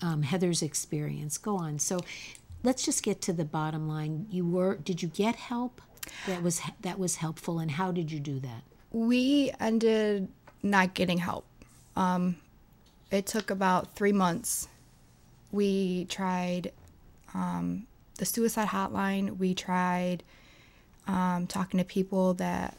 [0.00, 1.38] um, Heather's experience.
[1.38, 1.78] Go on.
[1.78, 2.00] So
[2.62, 4.26] let's just get to the bottom line.
[4.30, 5.80] You were did you get help?
[6.26, 10.28] that was that was helpful and how did you do that we ended
[10.62, 11.46] not getting help
[11.96, 12.36] um,
[13.10, 14.68] it took about three months
[15.52, 16.72] we tried
[17.34, 17.86] um,
[18.18, 20.22] the suicide hotline we tried
[21.06, 22.76] um, talking to people that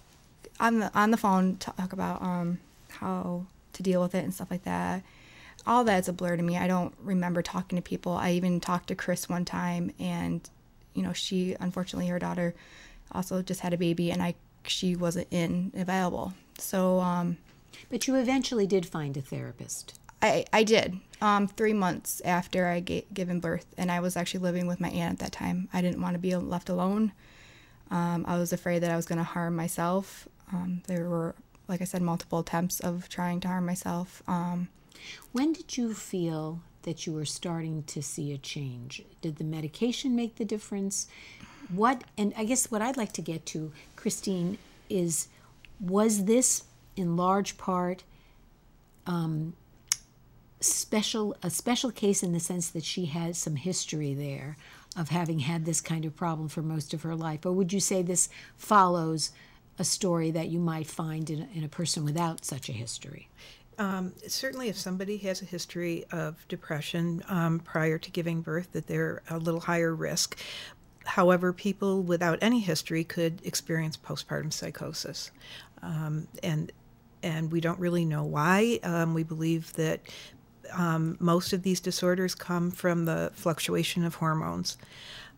[0.60, 4.50] on the on the phone talk about um, how to deal with it and stuff
[4.50, 5.04] like that
[5.68, 8.88] all that's a blur to me i don't remember talking to people i even talked
[8.88, 10.50] to chris one time and
[10.94, 12.54] you know she unfortunately her daughter
[13.12, 14.36] also just had a baby and I
[14.68, 16.34] she wasn't in available.
[16.58, 17.38] So um,
[17.90, 20.00] but you eventually did find a therapist.
[20.22, 21.00] I, I did.
[21.22, 24.90] Um, three months after I gave given birth, and I was actually living with my
[24.90, 25.70] aunt at that time.
[25.74, 27.14] I didn't want to be left alone.
[27.90, 30.28] Um, I was afraid that I was going to harm myself.
[30.52, 31.36] Um, there were,
[31.68, 34.24] like I said, multiple attempts of trying to harm myself.
[34.28, 34.68] Um,
[35.32, 39.04] when did you feel that you were starting to see a change?
[39.22, 41.08] Did the medication make the difference?
[41.70, 44.58] what and i guess what i'd like to get to christine
[44.90, 45.28] is
[45.80, 46.64] was this
[46.96, 48.04] in large part
[49.08, 49.54] um,
[50.60, 54.58] special a special case in the sense that she has some history there
[54.98, 57.80] of having had this kind of problem for most of her life or would you
[57.80, 59.32] say this follows
[59.78, 63.28] a story that you might find in, in a person without such a history
[63.78, 68.88] um, certainly, if somebody has a history of depression um, prior to giving birth, that
[68.88, 70.40] they're a little higher risk.
[71.06, 75.32] However, people without any history could experience postpartum psychosis,
[75.82, 76.72] um, and
[77.22, 78.80] and we don't really know why.
[78.84, 80.02] Um, we believe that
[80.72, 84.78] um, most of these disorders come from the fluctuation of hormones.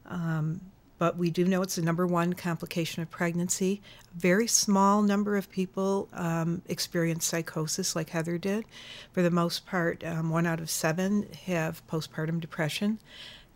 [0.05, 0.61] Um,
[0.99, 3.81] but we do know it's the number one complication of pregnancy.
[4.15, 8.65] A very small number of people um, experience psychosis, like Heather did.
[9.11, 12.99] For the most part, um, one out of seven have postpartum depression,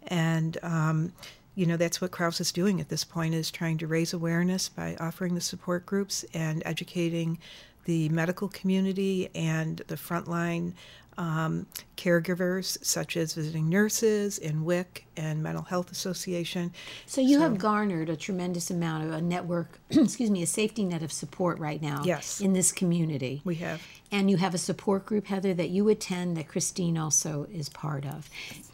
[0.08, 1.14] and um,
[1.56, 4.70] you know that's what Crouse is doing at this point is trying to raise awareness
[4.70, 7.40] by offering the support groups and educating
[7.86, 10.74] the medical community and the frontline
[11.18, 16.74] um, caregivers, such as visiting nurses in WIC and Mental Health Association.
[17.06, 21.04] So you have garnered a tremendous amount of a network, excuse me, a safety net
[21.04, 22.02] of support right now.
[22.04, 22.42] Yes.
[22.42, 23.42] In this community.
[23.44, 23.82] We have.
[24.12, 28.06] And you have a support group, Heather, that you attend that Christine also is part
[28.06, 28.30] of.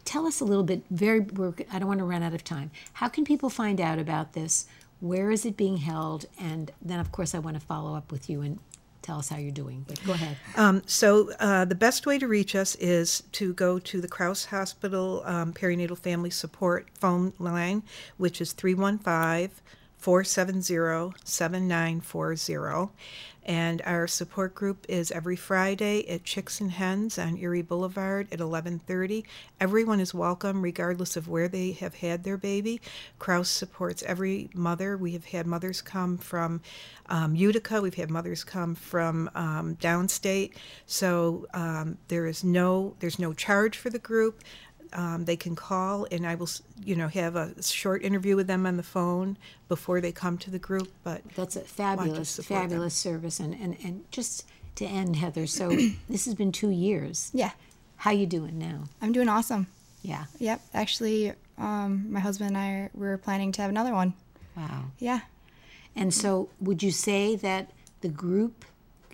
[0.06, 0.84] Tell us a little bit.
[0.89, 2.71] Very, we're, I don't want to run out of time.
[2.93, 4.67] How can people find out about this?
[5.00, 6.26] Where is it being held?
[6.39, 8.60] And then, of course, I want to follow up with you and
[9.07, 9.85] tell us how you're doing.
[9.87, 10.35] But go ahead.
[10.57, 14.45] Um, so uh, the best way to reach us is to go to the Crouse
[14.45, 17.83] Hospital um, Perinatal Family Support phone line,
[18.17, 19.63] which is 315
[19.97, 22.91] 470 7940.
[23.47, 28.39] And our support group is every Friday at Chicks and Hens on Erie Boulevard at
[28.39, 29.23] 11:30.
[29.62, 32.81] Everyone is welcome, regardless of where they have had their baby.
[33.19, 34.97] Crouse supports every mother.
[34.97, 36.60] We have had mothers come from
[37.07, 37.81] um, Utica.
[37.81, 40.51] We've had mothers come from um, downstate.
[40.86, 44.43] So um, there is no there's no charge for the group.
[44.93, 46.50] Um, they can call and I will,
[46.84, 50.52] you know, have a short interview with them on the phone before they come to
[50.52, 50.89] the group.
[51.04, 52.43] But That's a want to fabulous, them.
[52.45, 53.39] fabulous service.
[53.39, 54.45] And, and, and just
[54.76, 55.69] to end, Heather, so
[56.10, 57.32] this has been two years.
[57.34, 57.52] Yeah,
[57.97, 58.84] How you doing now?
[59.02, 59.67] I'm doing awesome.
[60.04, 60.26] Yeah.
[60.39, 64.13] Yep, actually, um, my husband and I are, we're planning to have another one.
[64.56, 64.86] Wow.
[65.00, 65.21] Yeah,
[65.95, 67.71] And so, would you say that
[68.02, 68.65] the group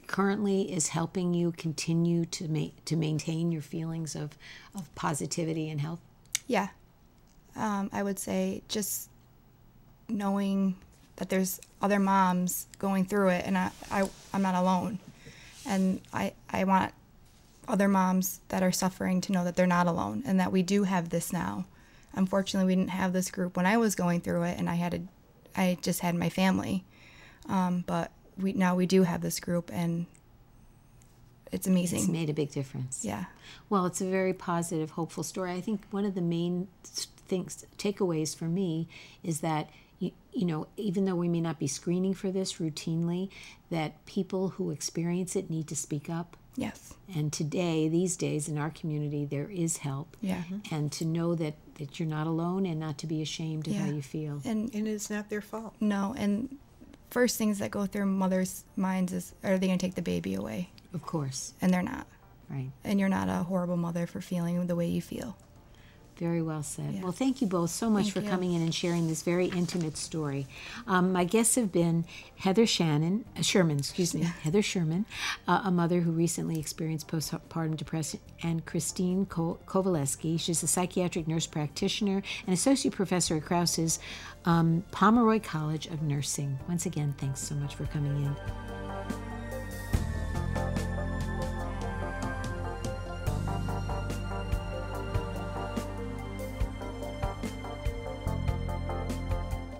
[0.08, 4.38] currently is helping you continue to to maintain your feelings of,
[4.76, 6.00] of positivity and health?
[6.48, 6.70] yeah.
[7.56, 9.10] Um, I would say just
[10.10, 10.76] knowing
[11.18, 15.00] that there's other moms going through it, and I, I I'm not alone,
[15.66, 16.94] and I I want
[17.68, 20.84] other moms that are suffering to know that they're not alone and that we do
[20.84, 21.66] have this now.
[22.14, 24.94] Unfortunately, we didn't have this group when I was going through it, and I had
[24.94, 25.02] a,
[25.56, 26.84] I just had my family,
[27.48, 30.06] um, but we now we do have this group, and
[31.52, 32.00] it's amazing.
[32.00, 33.06] It's made a big difference.
[33.06, 33.26] yeah,
[33.70, 35.52] Well, it's a very positive, hopeful story.
[35.52, 38.88] I think one of the main things, takeaways for me,
[39.24, 39.70] is that
[40.00, 43.30] you, you know, even though we may not be screening for this routinely,
[43.70, 46.36] that people who experience it need to speak up.
[46.56, 50.18] yes, And today, these days in our community, there is help.
[50.22, 50.74] yeah, mm-hmm.
[50.74, 53.86] And to know that, that you're not alone and not to be ashamed of how
[53.86, 54.42] you feel.
[54.44, 55.76] and and it's not their fault.
[55.80, 56.58] No, and
[57.14, 60.34] first things that go through mothers' minds is are they going to take the baby
[60.34, 60.70] away?
[60.94, 62.08] Of course, And they're not.
[62.50, 62.72] right.
[62.84, 65.38] And you're not a horrible mother for feeling the way you feel.
[66.18, 66.94] Very well said.
[66.94, 67.02] Yeah.
[67.04, 68.30] Well, thank you both so much Thank for you.
[68.30, 70.48] coming in and sharing this very intimate story.
[70.88, 72.06] Um, my guests have been
[72.38, 75.06] Heather Shannon, uh, Sherman, excuse me, Heather Sherman,
[75.48, 80.40] uh, a mother who recently experienced postpartum depression, and Christine Ko- Kowaleski.
[80.40, 84.00] She's a psychiatric nurse practitioner and associate professor at Crouse's
[84.46, 86.60] um, Pomeroy College of Nursing.
[86.68, 88.83] Once again, thanks so much for coming in.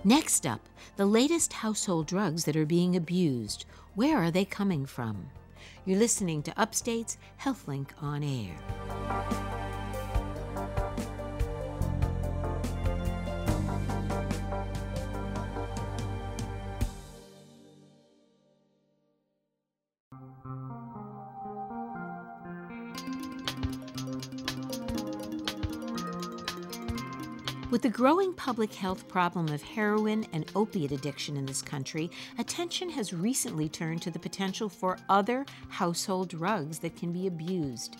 [0.06, 0.60] Next up,
[0.96, 3.64] the latest household drugs that are being abused.
[3.94, 5.30] Where are they coming from?
[5.86, 9.53] You're listening to Upstate's HealthLink on Air.
[27.74, 32.08] With the growing public health problem of heroin and opiate addiction in this country,
[32.38, 37.96] attention has recently turned to the potential for other household drugs that can be abused.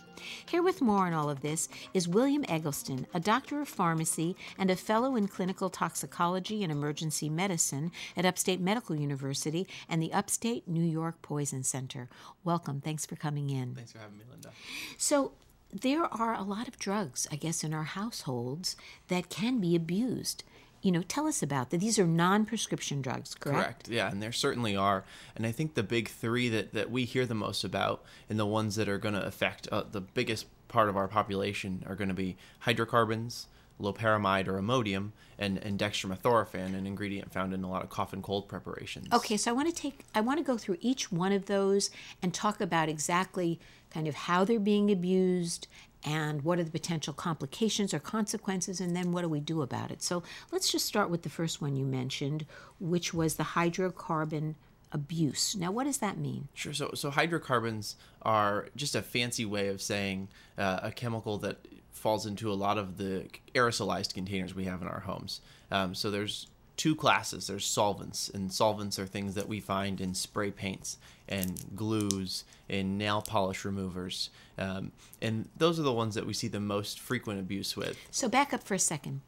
[0.46, 4.70] Here with more on all of this is William Eggleston, a doctor of pharmacy and
[4.70, 10.68] a fellow in clinical toxicology and emergency medicine at Upstate Medical University and the Upstate
[10.68, 12.08] New York Poison Center.
[12.44, 12.80] Welcome.
[12.80, 13.74] Thanks for coming in.
[13.74, 14.50] Thanks for having me, Linda.
[14.98, 15.32] So,
[15.74, 18.76] there are a lot of drugs, I guess, in our households
[19.08, 20.44] that can be abused.
[20.82, 21.80] You know, tell us about that.
[21.80, 23.58] These are non-prescription drugs, correct?
[23.58, 23.88] Correct.
[23.88, 25.04] Yeah, and there certainly are.
[25.34, 28.46] And I think the big three that, that we hear the most about and the
[28.46, 32.08] ones that are going to affect uh, the biggest part of our population are going
[32.08, 33.48] to be hydrocarbons,
[33.80, 38.22] loperamide or Imodium, and, and dextromethorphan, an ingredient found in a lot of cough and
[38.22, 39.08] cold preparations.
[39.12, 41.90] Okay, so I want to take I want to go through each one of those
[42.22, 43.58] and talk about exactly
[43.90, 45.66] kind of how they're being abused
[46.04, 49.90] and what are the potential complications or consequences and then what do we do about
[49.90, 50.02] it.
[50.02, 50.22] So,
[50.52, 52.46] let's just start with the first one you mentioned,
[52.78, 54.54] which was the hydrocarbon
[54.92, 55.56] abuse.
[55.56, 56.48] Now, what does that mean?
[56.54, 56.72] Sure.
[56.72, 62.26] So, so hydrocarbons are just a fancy way of saying uh, a chemical that falls
[62.26, 65.40] into a lot of the aerosolized containers we have in our homes.
[65.70, 67.46] Um, so there's two classes.
[67.46, 72.98] There's solvents, and solvents are things that we find in spray paints and glues and
[72.98, 74.92] nail polish removers, um,
[75.22, 77.96] and those are the ones that we see the most frequent abuse with.
[78.10, 79.22] So back up for a second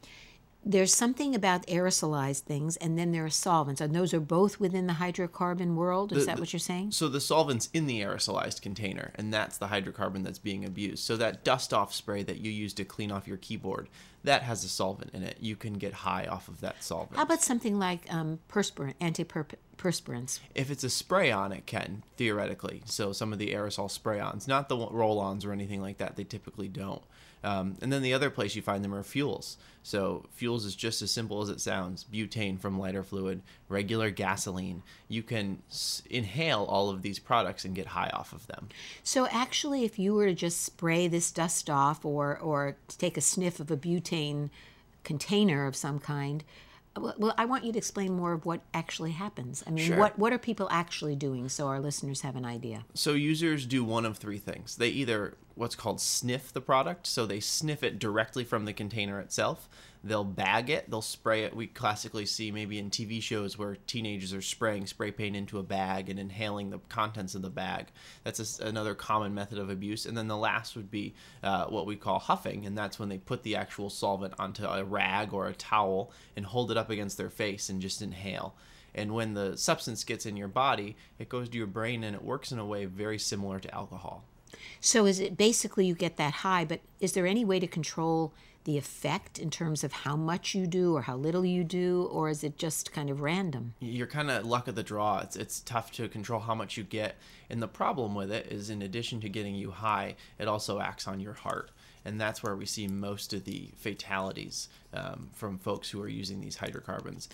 [0.65, 4.87] there's something about aerosolized things, and then there are solvents, and those are both within
[4.87, 6.11] the hydrocarbon world.
[6.11, 6.91] Is The- that what you're saying?
[6.91, 11.03] So the solvent's in the aerosolized container, and that's the hydrocarbon that's being abused.
[11.03, 13.87] So that dust off spray that you use to clean off your keyboard,
[14.23, 15.37] that has a solvent in it.
[15.39, 17.15] You can get high off of that solvent.
[17.15, 20.39] How about something like um, perspirant, antiperspirants?
[20.53, 22.81] if it's a spray on, it can theoretically.
[22.85, 26.67] So some of the aerosol spray-ons, not the roll-ons or anything like that, they typically
[26.67, 27.03] don't.
[27.43, 29.57] Um, and then the other place you find them are fuels.
[29.83, 34.83] So fuels is just as simple as it sounds: butane from lighter fluid, regular gasoline.
[35.07, 38.67] You can s- inhale all of these products and get high off of them.
[39.03, 43.21] So actually, if you were to just spray this dust off, or or take a
[43.21, 44.49] sniff of a butane
[45.03, 46.43] container of some kind,
[46.97, 49.63] well, well, I want you to explain more of what actually happens.
[49.65, 49.97] I mean, Sure.
[49.97, 52.83] what what are people actually doing, so our listeners have an idea.
[52.93, 54.75] So users do one of three things.
[54.75, 59.19] They either what's called sniff the product, so they sniff it directly from the container
[59.19, 59.67] itself.
[60.03, 61.55] They'll bag it, they'll spray it.
[61.55, 65.63] We classically see maybe in TV shows where teenagers are spraying spray paint into a
[65.63, 67.87] bag and inhaling the contents of the bag.
[68.23, 70.05] That's a another common method of abuse.
[70.05, 73.17] And then the last would be uh, what we call huffing, and that's when they
[73.17, 77.17] put the actual solvent onto a rag or a towel and hold it up against
[77.17, 78.55] their face and just inhale.
[78.95, 82.23] And when the substance gets in your body, it goes to your brain and it
[82.23, 84.23] works in a way very similar to alcohol.
[84.81, 88.33] So is it basically you get that high, but is there any way to control
[88.67, 92.27] the effect in terms of how much you do or how little you do, or
[92.29, 93.73] is it just kind of random?
[93.79, 95.19] You're kind of luck of the draw.
[95.19, 97.15] It's it's tough to control how much you get.
[97.49, 101.07] And the problem with it is, in addition to getting you high, it also acts
[101.07, 101.71] on your heart.
[102.03, 106.41] And that's where we see most of the fatalities um, from folks who are using
[106.41, 107.29] these hydrocarbons.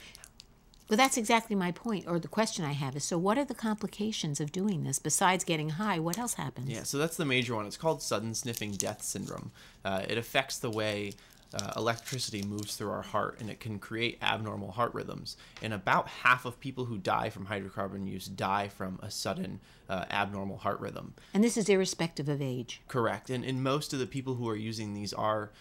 [0.89, 3.53] Well, that's exactly my point, or the question I have is so what are the
[3.53, 4.99] complications of doing this?
[4.99, 6.69] Besides getting high, what else happens?
[6.69, 7.65] Yeah, so that's the major one.
[7.65, 9.51] It's called sudden sniffing death syndrome.
[9.83, 11.13] Uh, it affects the way
[11.53, 15.37] uh, electricity moves through our heart, and it can create abnormal heart rhythms.
[15.61, 19.59] And about half of people who die from hydrocarbon use die from a sudden
[19.89, 21.13] uh, abnormal heart rhythm.
[21.33, 22.81] And this is irrespective of age.
[22.87, 23.29] Correct.
[23.29, 25.51] And, and most of the people who are using these are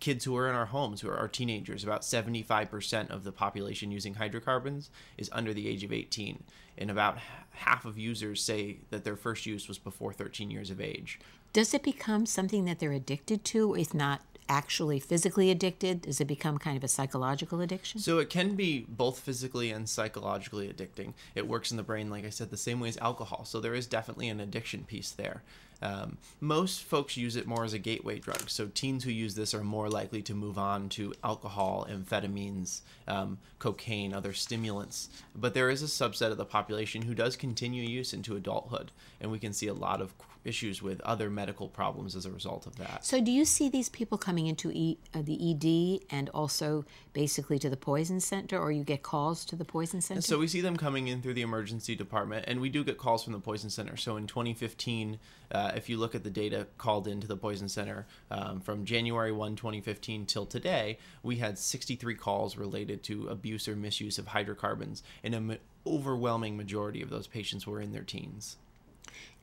[0.00, 1.84] kids who are in our homes, who are our teenagers.
[1.84, 6.42] About 75% of the population using hydrocarbons is under the age of 18.
[6.76, 7.18] And about
[7.50, 11.20] half of users say that their first use was before 13 years of age.
[11.52, 16.02] Does it become something that they're addicted to, if not actually physically addicted?
[16.02, 18.00] Does it become kind of a psychological addiction?
[18.00, 21.14] So it can be both physically and psychologically addicting.
[21.34, 23.44] It works in the brain, like I said, the same way as alcohol.
[23.44, 25.42] So there is definitely an addiction piece there.
[25.82, 28.48] Um, most folks use it more as a gateway drug.
[28.48, 33.38] So teens who use this are more likely to move on to alcohol, amphetamines, um,
[33.58, 35.10] cocaine, other stimulants.
[35.34, 39.30] But there is a subset of the population who does continue use into adulthood, and
[39.30, 40.14] we can see a lot of
[40.44, 43.04] issues with other medical problems as a result of that.
[43.04, 47.58] So, do you see these people coming into e, uh, the ED and also basically
[47.58, 50.20] to the poison center, or you get calls to the poison center?
[50.20, 53.24] So we see them coming in through the emergency department, and we do get calls
[53.24, 53.96] from the poison center.
[53.96, 55.18] So in 2015,
[55.52, 59.32] uh, if you look at the data called into the poison center um, from January
[59.32, 65.02] 1, 2015 till today, we had 63 calls related to abuse or misuse of hydrocarbons,
[65.22, 68.56] and an overwhelming majority of those patients were in their teens.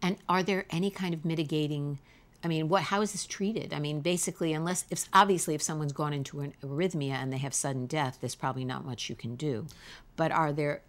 [0.02, 2.00] And are there any kind of mitigating?
[2.44, 2.84] I mean, what?
[2.84, 3.74] How is this treated?
[3.74, 7.54] I mean, basically, unless if obviously if someone's gone into an arrhythmia and they have
[7.54, 9.68] sudden death, there's probably not much you can do.
[10.16, 10.82] But are there?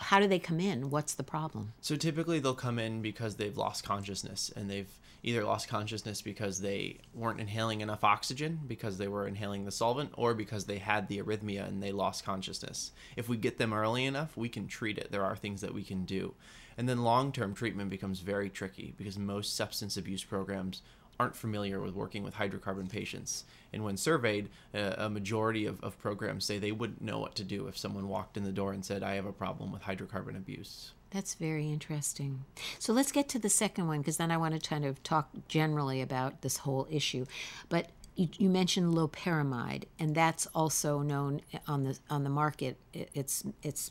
[0.00, 0.90] How do they come in?
[0.90, 1.72] What's the problem?
[1.80, 4.90] So typically they'll come in because they've lost consciousness and they've
[5.22, 10.10] either lost consciousness because they weren't inhaling enough oxygen because they were inhaling the solvent
[10.14, 12.90] or because they had the arrhythmia and they lost consciousness.
[13.16, 15.12] If we get them early enough, we can treat it.
[15.12, 16.34] There are things that we can do.
[16.76, 20.82] And then long-term treatment becomes very tricky because most substance abuse programs
[21.20, 23.44] aren't familiar with working with hydrocarbon patients.
[23.72, 27.44] And when surveyed, uh, a majority of, of programs say they wouldn't know what to
[27.44, 30.36] do if someone walked in the door and said, I have a problem with hydrocarbon
[30.36, 30.92] abuse.
[31.10, 32.44] That's very interesting.
[32.78, 35.28] So let's get to the second one because then I want to kind of talk
[35.46, 37.26] generally about this whole issue.
[37.68, 42.78] But you, you mentioned loperamide, and that's also known on the on the market.
[42.92, 43.90] It, it's it's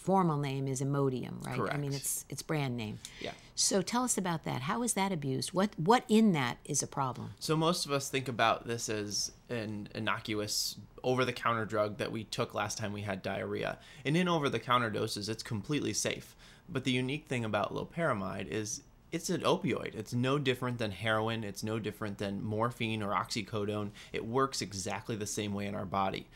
[0.00, 1.56] formal name is Imodium, right?
[1.56, 1.74] Correct.
[1.74, 2.98] I mean, it's its brand name.
[3.20, 3.32] Yeah.
[3.54, 4.62] So tell us about that.
[4.62, 5.52] How is that abused?
[5.52, 7.30] What what in that is a problem?
[7.38, 12.54] So most of us think about this as an innocuous over-the-counter drug that we took
[12.54, 13.78] last time we had diarrhea.
[14.04, 16.34] And in over-the-counter doses, it's completely safe.
[16.68, 18.82] But the unique thing about loperamide is
[19.12, 19.94] it's an opioid.
[19.94, 21.44] It's no different than heroin.
[21.44, 23.90] It's no different than morphine or oxycodone.
[24.12, 26.26] It works exactly the same way in our body.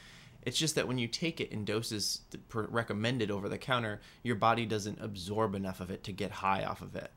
[0.45, 2.21] It's just that when you take it in doses
[2.53, 6.83] recommended over the counter, your body doesn't absorb enough of it to get high off
[6.83, 7.11] of it.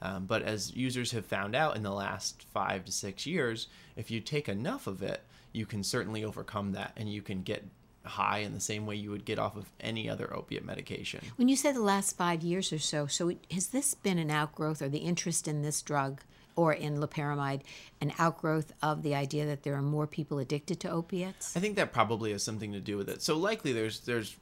[0.00, 4.10] Um, but as users have found out in the last five to six years, if
[4.10, 5.22] you take enough of it,
[5.52, 7.64] you can certainly overcome that and you can get
[8.04, 11.20] high in the same way you would get off of any other opiate medication.
[11.36, 14.82] When you say the last five years or so, so has this been an outgrowth
[14.82, 16.20] or the interest in this drug
[16.56, 17.62] or in loperamide
[18.00, 21.56] an outgrowth of the idea that there are more people addicted to opiates?
[21.56, 23.22] I think that probably has something to do with it.
[23.22, 24.36] So likely there's there's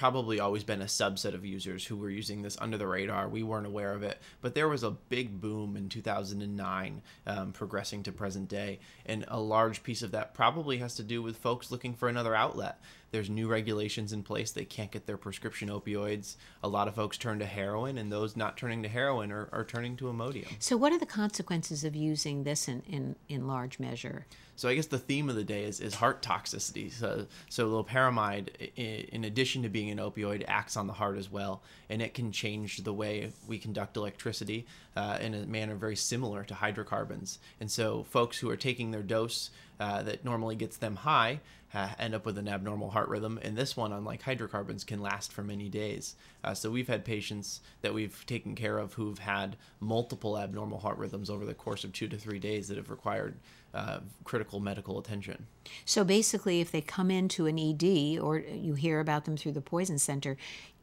[0.00, 3.28] probably always been a subset of users who were using this under the radar.
[3.28, 8.02] We weren't aware of it, but there was a big boom in 2009, um, progressing
[8.04, 11.70] to present day, and a large piece of that probably has to do with folks
[11.70, 12.80] looking for another outlet.
[13.10, 16.36] There's new regulations in place; they can't get their prescription opioids.
[16.62, 19.64] A lot of folks turn to heroin, and those not turning to heroin are, are
[19.64, 20.48] turning to Imodium.
[20.58, 24.26] So, what are the consequences of using this in, in, in large measure?
[24.60, 26.92] So I guess the theme of the day is, is heart toxicity.
[26.92, 31.62] So, so loperamide, in addition to being an opioid, acts on the heart as well,
[31.88, 36.44] and it can change the way we conduct electricity uh, in a manner very similar
[36.44, 37.38] to hydrocarbons.
[37.58, 39.48] And so, folks who are taking their dose
[39.80, 41.40] uh, that normally gets them high
[41.72, 45.32] uh, end up with an abnormal heart rhythm, and this one, unlike hydrocarbons, can last
[45.32, 46.16] for many days.
[46.42, 50.98] Uh, so we've had patients that we've taken care of who've had multiple abnormal heart
[50.98, 53.36] rhythms over the course of two to three days that have required
[53.74, 55.46] uh, critical medical attention.
[55.84, 59.60] So, basically, if they come into an ED or you hear about them through the
[59.60, 60.36] poison center,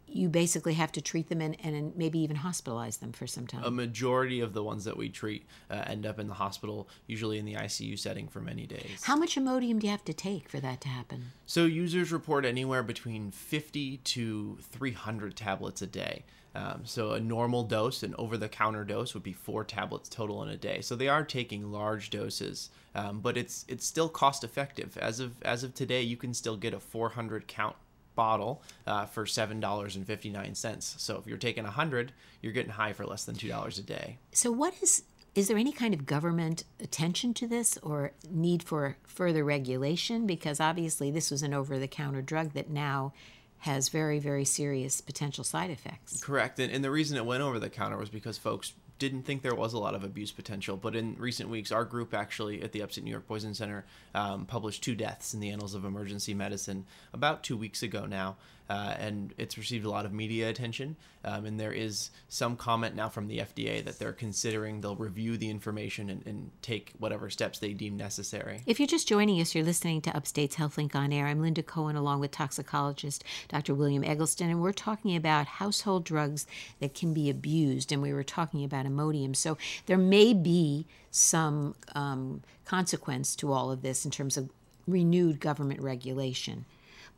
[0.08, 3.64] you basically have to treat them and, and maybe even hospitalize them for some time.
[3.64, 7.38] A majority of the ones that we treat uh, end up in the hospital, usually
[7.38, 9.04] in the ICU setting for many days.
[9.04, 11.32] How much Imodium do you have to take for that to happen?
[11.46, 16.24] So users report anywhere between 50 to 300 tablets a day.
[16.58, 20.58] Um, so a normal dose, an over-the-counter dose, would be four tablets total in a
[20.58, 20.82] day.
[20.82, 24.97] So they are taking large doses, um, but it's it's still cost-effective.
[24.97, 27.76] As of as of today, you can still get a 400 count
[28.16, 30.95] bottle uh, for seven dollars and fifty-nine cents.
[30.97, 33.84] So if you're taking a hundred, you're getting high for less than two dollars a
[33.84, 34.18] day.
[34.32, 35.03] So, what is
[35.36, 40.26] is there any kind of government attention to this or need for further regulation?
[40.26, 43.14] Because obviously, this was an over the counter drug that now
[43.60, 46.22] has very, very serious potential side effects.
[46.22, 46.60] Correct.
[46.60, 49.55] And, and the reason it went over the counter was because folks didn't think there
[49.55, 50.78] was a lot of abuse potential.
[50.78, 53.86] But in recent weeks, our group actually at the Upstate New York Poison Center
[54.16, 58.38] um, published two deaths in the Annals of Emergency Medicine about two weeks ago now.
[58.70, 60.95] Uh, and it's received a lot of media attention.
[61.24, 65.38] Um, and there is some comment now from the FDA that they're considering they'll review
[65.38, 68.61] the information and, and take whatever steps they deem necessary.
[68.65, 71.28] If you're just joining us, you're listening to Upstate's HealthLink on Air.
[71.28, 73.74] I'm Linda Cohen, along with toxicologist Dr.
[73.74, 76.45] William Eggleston, and we're talking about household drugs
[76.80, 79.36] that can be abused, and we were talking about Imodium.
[79.36, 84.49] So there may be some um, consequence to all of this in terms of
[84.88, 86.65] renewed government regulation.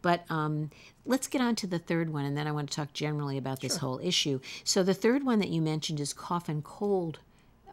[0.01, 0.69] But um,
[1.05, 3.59] let's get on to the third one, and then I want to talk generally about
[3.59, 4.39] this whole issue.
[4.63, 7.19] So the third one that you mentioned is cough and cold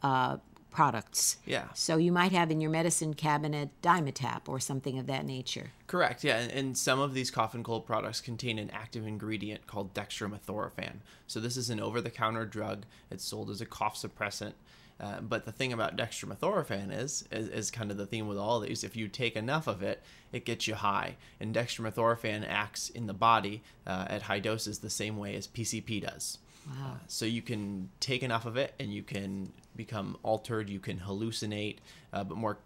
[0.03, 0.39] uh,
[0.71, 1.39] products.
[1.47, 1.69] Yeah.
[1.73, 5.71] So you might have in your medicine cabinet Dimetapp or something of that nature.
[5.87, 9.67] Correct, yeah, and, and some of these cough and cold products contain an active ingredient
[9.67, 10.97] called dextromethorphan.
[11.27, 12.85] So this is an over-the-counter drug.
[13.11, 14.53] It's sold as a cough suppressant.
[14.99, 18.61] Uh, but the thing about dextromethorphan is, is, is kind of the theme with all
[18.61, 18.83] these.
[18.83, 21.17] If you take enough of it, it gets you high.
[21.39, 26.03] And dextromethorphan acts in the body uh, at high doses the same way as PCP
[26.03, 26.39] does.
[26.67, 26.93] Wow.
[26.95, 30.71] Uh, so you can take enough of it, and you can become altered.
[30.71, 31.77] You can hallucinate,
[32.13, 32.59] uh, but more,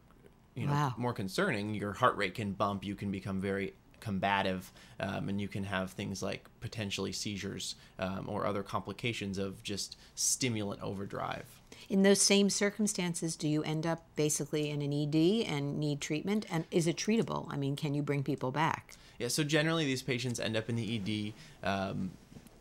[0.55, 0.95] you know, Wow.
[0.97, 1.75] more concerning.
[1.75, 2.85] Your heart rate can bump.
[2.85, 8.27] You can become very combative, um, and you can have things like potentially seizures um,
[8.29, 11.60] or other complications of just stimulant overdrive.
[11.89, 16.47] In those same circumstances, do you end up basically in an ED and need treatment?
[16.51, 17.53] And is it treatable?
[17.53, 18.95] I mean, can you bring people back?
[19.19, 22.11] Yeah, so generally these patients end up in the ED um,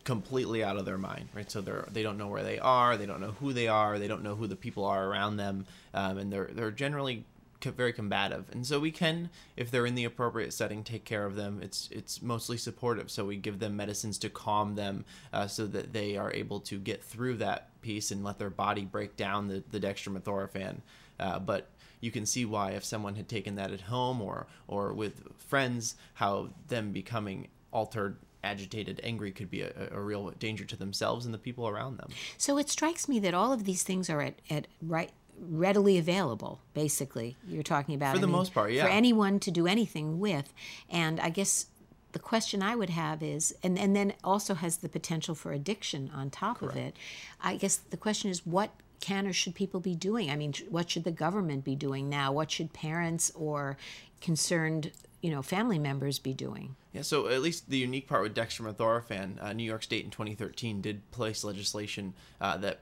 [0.04, 1.50] completely out of their mind, right?
[1.50, 4.08] So they're they don't know where they are, they don't know who they are, they
[4.08, 7.24] don't know who the people are around them, um, and they're they're generally
[7.64, 8.50] very combative.
[8.52, 11.60] And so we can, if they're in the appropriate setting, take care of them.
[11.62, 13.12] It's it's mostly supportive.
[13.12, 16.78] So we give them medicines to calm them, uh, so that they are able to
[16.78, 20.78] get through that piece and let their body break down the the dextromethorphan.
[21.20, 21.70] Uh, but
[22.02, 25.96] you can see why if someone had taken that at home or or with friends,
[26.14, 31.34] how them becoming altered agitated, angry could be a, a, real danger to themselves and
[31.34, 32.10] the people around them.
[32.38, 36.62] So it strikes me that all of these things are at, at right readily available
[36.74, 38.14] basically you're talking about.
[38.14, 38.86] For the mean, most part yeah.
[38.86, 40.54] for anyone to do anything with.
[40.90, 41.68] And i guess
[42.12, 46.12] the question i would have is and, and then also has the potential for addiction
[46.14, 46.76] on top Correct.
[46.76, 46.96] of it.
[47.42, 50.30] I guess the question is what can or should people be doing?
[50.30, 52.32] I mean what should the government be doing now?
[52.32, 53.78] What should parents or
[54.22, 56.76] concerned you know family members be doing?
[56.94, 60.82] Yeah so at least the unique part with dextromethorphan uh, new york state in 2013
[60.82, 62.80] did place legislation uh, that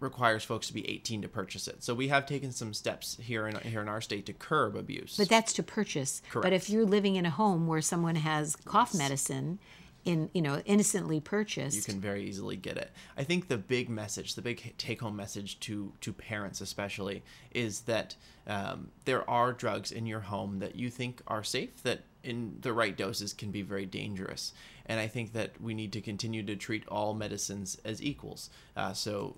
[0.00, 1.82] requires folks to be 18 to purchase it.
[1.82, 5.16] So we have taken some steps here in here in our state to curb abuse.
[5.16, 6.22] But that's to purchase.
[6.30, 6.44] Correct.
[6.44, 9.58] But if you're living in a home where someone has cough medicine
[10.04, 13.88] in you know innocently purchased you can very easily get it i think the big
[13.88, 18.14] message the big take home message to to parents especially is that
[18.46, 22.72] um, there are drugs in your home that you think are safe that in the
[22.72, 24.52] right doses can be very dangerous
[24.86, 28.92] and i think that we need to continue to treat all medicines as equals uh,
[28.92, 29.36] so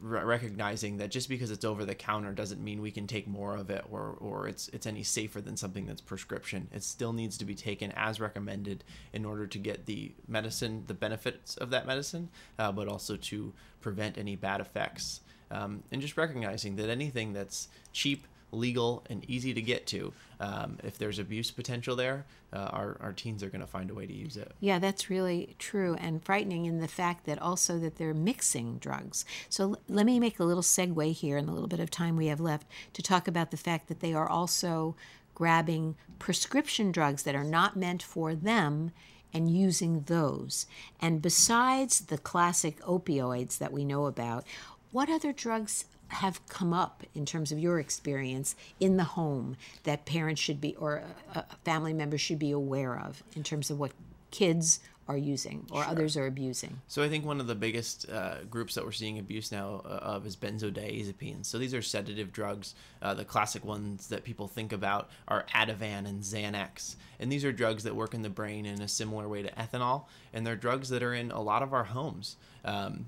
[0.00, 3.68] recognizing that just because it's over the counter doesn't mean we can take more of
[3.68, 6.68] it or or it's it's any safer than something that's prescription.
[6.72, 10.94] It still needs to be taken as recommended in order to get the medicine, the
[10.94, 15.20] benefits of that medicine, uh, but also to prevent any bad effects.
[15.50, 20.12] Um, and just recognizing that anything that's cheap legal and easy to get to.
[20.40, 23.94] Um, if there's abuse potential there, uh, our, our teens are going to find a
[23.94, 24.52] way to use it.
[24.60, 29.24] Yeah, that's really true and frightening in the fact that also that they're mixing drugs.
[29.48, 32.16] So l- let me make a little segue here in the little bit of time
[32.16, 34.96] we have left to talk about the fact that they are also
[35.34, 38.90] grabbing prescription drugs that are not meant for them
[39.32, 40.66] and using those.
[41.00, 44.44] And besides the classic opioids that we know about,
[44.90, 50.04] what other drugs have come up in terms of your experience in the home that
[50.04, 51.02] parents should be or
[51.34, 53.92] uh, family members should be aware of in terms of what
[54.30, 54.80] kids
[55.10, 55.90] are using or sure.
[55.90, 56.80] others are abusing?
[56.86, 59.88] So I think one of the biggest uh, groups that we're seeing abuse now uh,
[59.88, 61.46] of is benzodiazepines.
[61.46, 62.76] So these are sedative drugs.
[63.02, 66.94] Uh, the classic ones that people think about are Ativan and Xanax.
[67.18, 70.04] And these are drugs that work in the brain in a similar way to ethanol.
[70.32, 72.36] And they're drugs that are in a lot of our homes.
[72.64, 73.06] Um,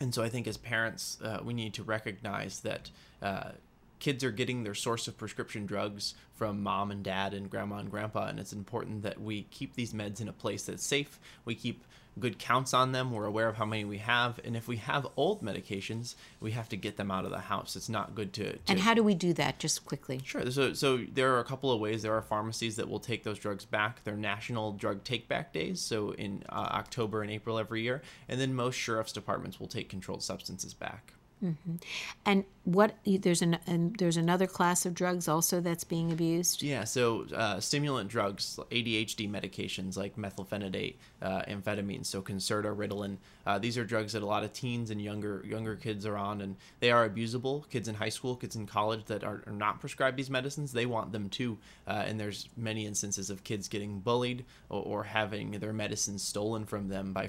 [0.00, 2.90] and so I think as parents, uh, we need to recognize that
[3.22, 3.50] uh,
[3.98, 7.90] kids are getting their source of prescription drugs from mom and dad and grandma and
[7.90, 11.18] grandpa, and it's important that we keep these meds in a place that's safe.
[11.44, 11.82] We keep
[12.18, 13.10] good counts on them.
[13.10, 16.68] We're aware of how many we have, and if we have old medications, we have
[16.70, 17.76] to get them out of the house.
[17.76, 18.52] It's not good to.
[18.52, 19.58] to and how do we do that?
[19.58, 20.20] Just quickly.
[20.24, 20.50] Sure.
[20.50, 22.02] So, so there are a couple of ways.
[22.02, 24.02] There are pharmacies that will take those drugs back.
[24.04, 28.40] They're national drug take back days, so in uh, October and April every year, and
[28.40, 31.12] then most sheriff's departments will take controlled substances back.
[31.44, 31.76] Mm-hmm.
[32.24, 36.62] And what there's an and there's another class of drugs also that's being abused.
[36.62, 43.18] Yeah, so uh, stimulant drugs, ADHD medications like methylphenidate, uh, amphetamines, so Concerta, Ritalin.
[43.46, 46.40] Uh, these are drugs that a lot of teens and younger younger kids are on,
[46.40, 47.68] and they are abusable.
[47.68, 50.86] Kids in high school, kids in college that are, are not prescribed these medicines, they
[50.86, 51.58] want them too.
[51.86, 56.64] Uh, and there's many instances of kids getting bullied or, or having their medicines stolen
[56.64, 57.28] from them by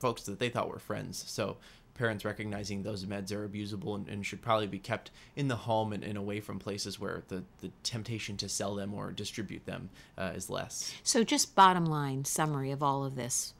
[0.00, 1.22] folks that they thought were friends.
[1.28, 1.58] So
[2.00, 5.92] parents recognizing those meds are abusable and, and should probably be kept in the home
[5.92, 9.90] and, and, away from places where the, the temptation to sell them or distribute them
[10.16, 10.94] uh, is less.
[11.02, 13.52] So, just bottom line summary of all of this.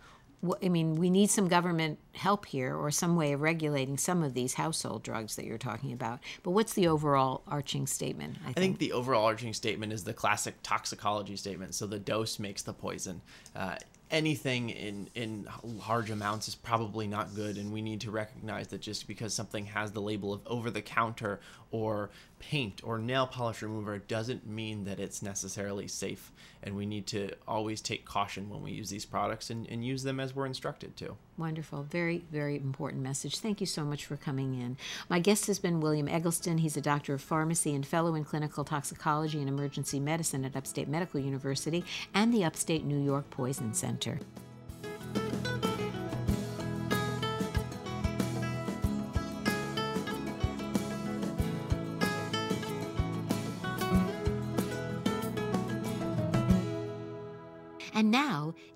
[0.62, 4.32] I mean, we need some government help here or some way of regulating some of
[4.32, 6.20] these household drugs that you're talking about.
[6.42, 8.38] But what's the overall arching statement?
[8.40, 11.74] I think, I think the overall arching statement is the classic toxicology statement.
[11.74, 13.20] So the dose makes the poison.
[13.54, 13.76] Uh,
[14.10, 18.80] anything in in large amounts is probably not good and we need to recognize that
[18.80, 21.40] just because something has the label of over the counter
[21.70, 26.32] or paint or nail polish remover doesn't mean that it's necessarily safe.
[26.62, 30.02] And we need to always take caution when we use these products and, and use
[30.02, 31.16] them as we're instructed to.
[31.38, 31.84] Wonderful.
[31.84, 33.38] Very very important message.
[33.38, 34.76] Thank you so much for coming in.
[35.08, 36.58] My guest has been william eggleston.
[36.58, 40.88] He's a doctor of pharmacy and fellow in clinical toxicology and emergency medicine at upstate
[40.88, 44.18] medical university and the upstate new york poison center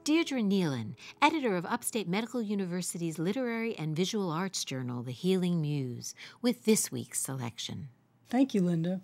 [0.04, 6.14] Deirdre Neilan, editor of Upstate Medical University's literary and visual arts journal, The Healing Muse,
[6.42, 7.88] with this week's selection.
[8.28, 9.00] Thank you, Linda.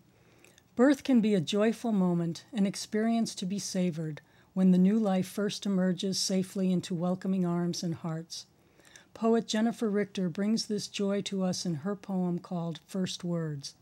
[0.76, 4.20] Birth can be a joyful moment, an experience to be savored
[4.52, 8.44] when the new life first emerges safely into welcoming arms and hearts.
[9.14, 13.72] Poet Jennifer Richter brings this joy to us in her poem called First Words.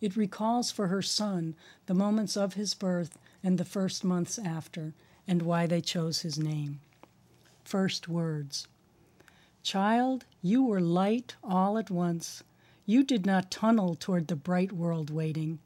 [0.00, 1.54] It recalls for her son
[1.86, 4.94] the moments of his birth and the first months after,
[5.28, 6.80] and why they chose his name.
[7.62, 8.66] First words
[9.62, 12.42] Child, you were light all at once.
[12.86, 15.58] You did not tunnel toward the bright world waiting.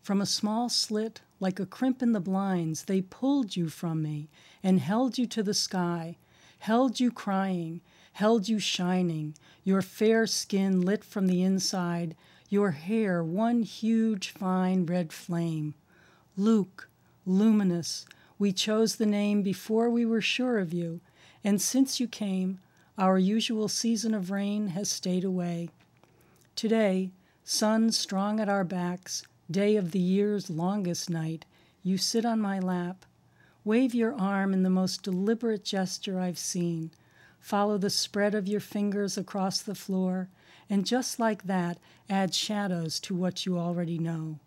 [0.00, 4.28] From a small slit, like a crimp in the blinds, they pulled you from me
[4.62, 6.16] and held you to the sky,
[6.60, 7.80] held you crying,
[8.12, 9.34] held you shining,
[9.64, 12.14] your fair skin lit from the inside,
[12.48, 15.74] your hair one huge fine red flame.
[16.36, 16.88] Luke,
[17.26, 18.06] luminous,
[18.42, 21.00] we chose the name before we were sure of you,
[21.44, 22.58] and since you came,
[22.98, 25.70] our usual season of rain has stayed away.
[26.56, 27.12] Today,
[27.44, 31.44] sun strong at our backs, day of the year's longest night,
[31.84, 33.04] you sit on my lap.
[33.62, 36.90] Wave your arm in the most deliberate gesture I've seen.
[37.38, 40.28] Follow the spread of your fingers across the floor,
[40.68, 41.78] and just like that,
[42.10, 44.40] add shadows to what you already know.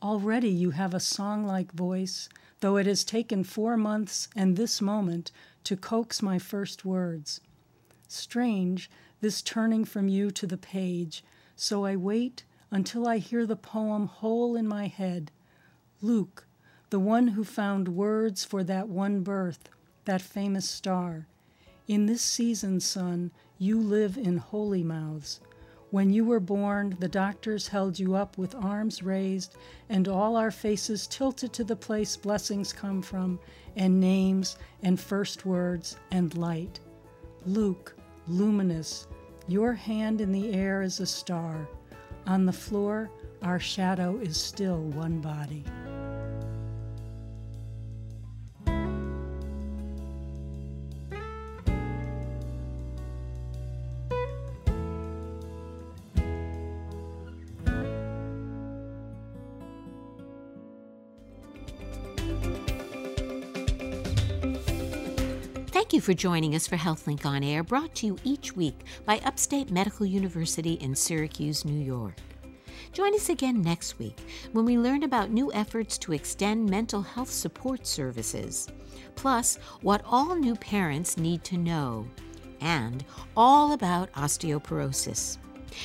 [0.00, 2.28] Already you have a song like voice,
[2.60, 5.32] though it has taken four months and this moment
[5.64, 7.40] to coax my first words.
[8.08, 8.90] Strange,
[9.20, 11.24] this turning from you to the page,
[11.56, 15.30] so I wait until I hear the poem whole in my head.
[16.00, 16.46] Luke,
[16.90, 19.68] the one who found words for that one birth,
[20.04, 21.26] that famous star.
[21.86, 25.40] In this season, son, you live in holy mouths.
[25.90, 29.56] When you were born, the doctors held you up with arms raised,
[29.88, 33.40] and all our faces tilted to the place blessings come from,
[33.74, 36.78] and names, and first words, and light.
[37.44, 37.96] Luke,
[38.28, 39.08] luminous,
[39.48, 41.66] your hand in the air is a star.
[42.24, 43.10] On the floor,
[43.42, 45.64] our shadow is still one body.
[66.00, 69.70] You for joining us for HealthLink on Air, brought to you each week by Upstate
[69.70, 72.14] Medical University in Syracuse, New York.
[72.94, 74.18] Join us again next week
[74.52, 78.66] when we learn about new efforts to extend mental health support services,
[79.14, 82.06] plus what all new parents need to know,
[82.62, 83.04] and
[83.36, 85.36] all about osteoporosis.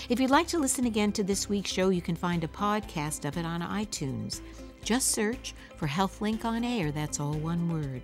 [0.07, 3.25] If you'd like to listen again to this week's show, you can find a podcast
[3.25, 4.39] of it on iTunes.
[4.81, 8.01] Just search for HealthLink on Air, that's all one word.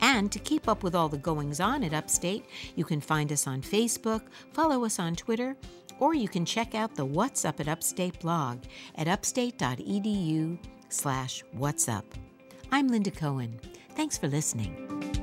[0.00, 2.44] And to keep up with all the goings on at Upstate,
[2.74, 4.22] you can find us on Facebook,
[4.52, 5.56] follow us on Twitter,
[5.98, 8.58] or you can check out the What's Up at Upstate blog
[8.96, 12.04] at upstate.edu slash what's up.
[12.70, 13.58] I'm Linda Cohen.
[13.94, 15.15] Thanks for listening.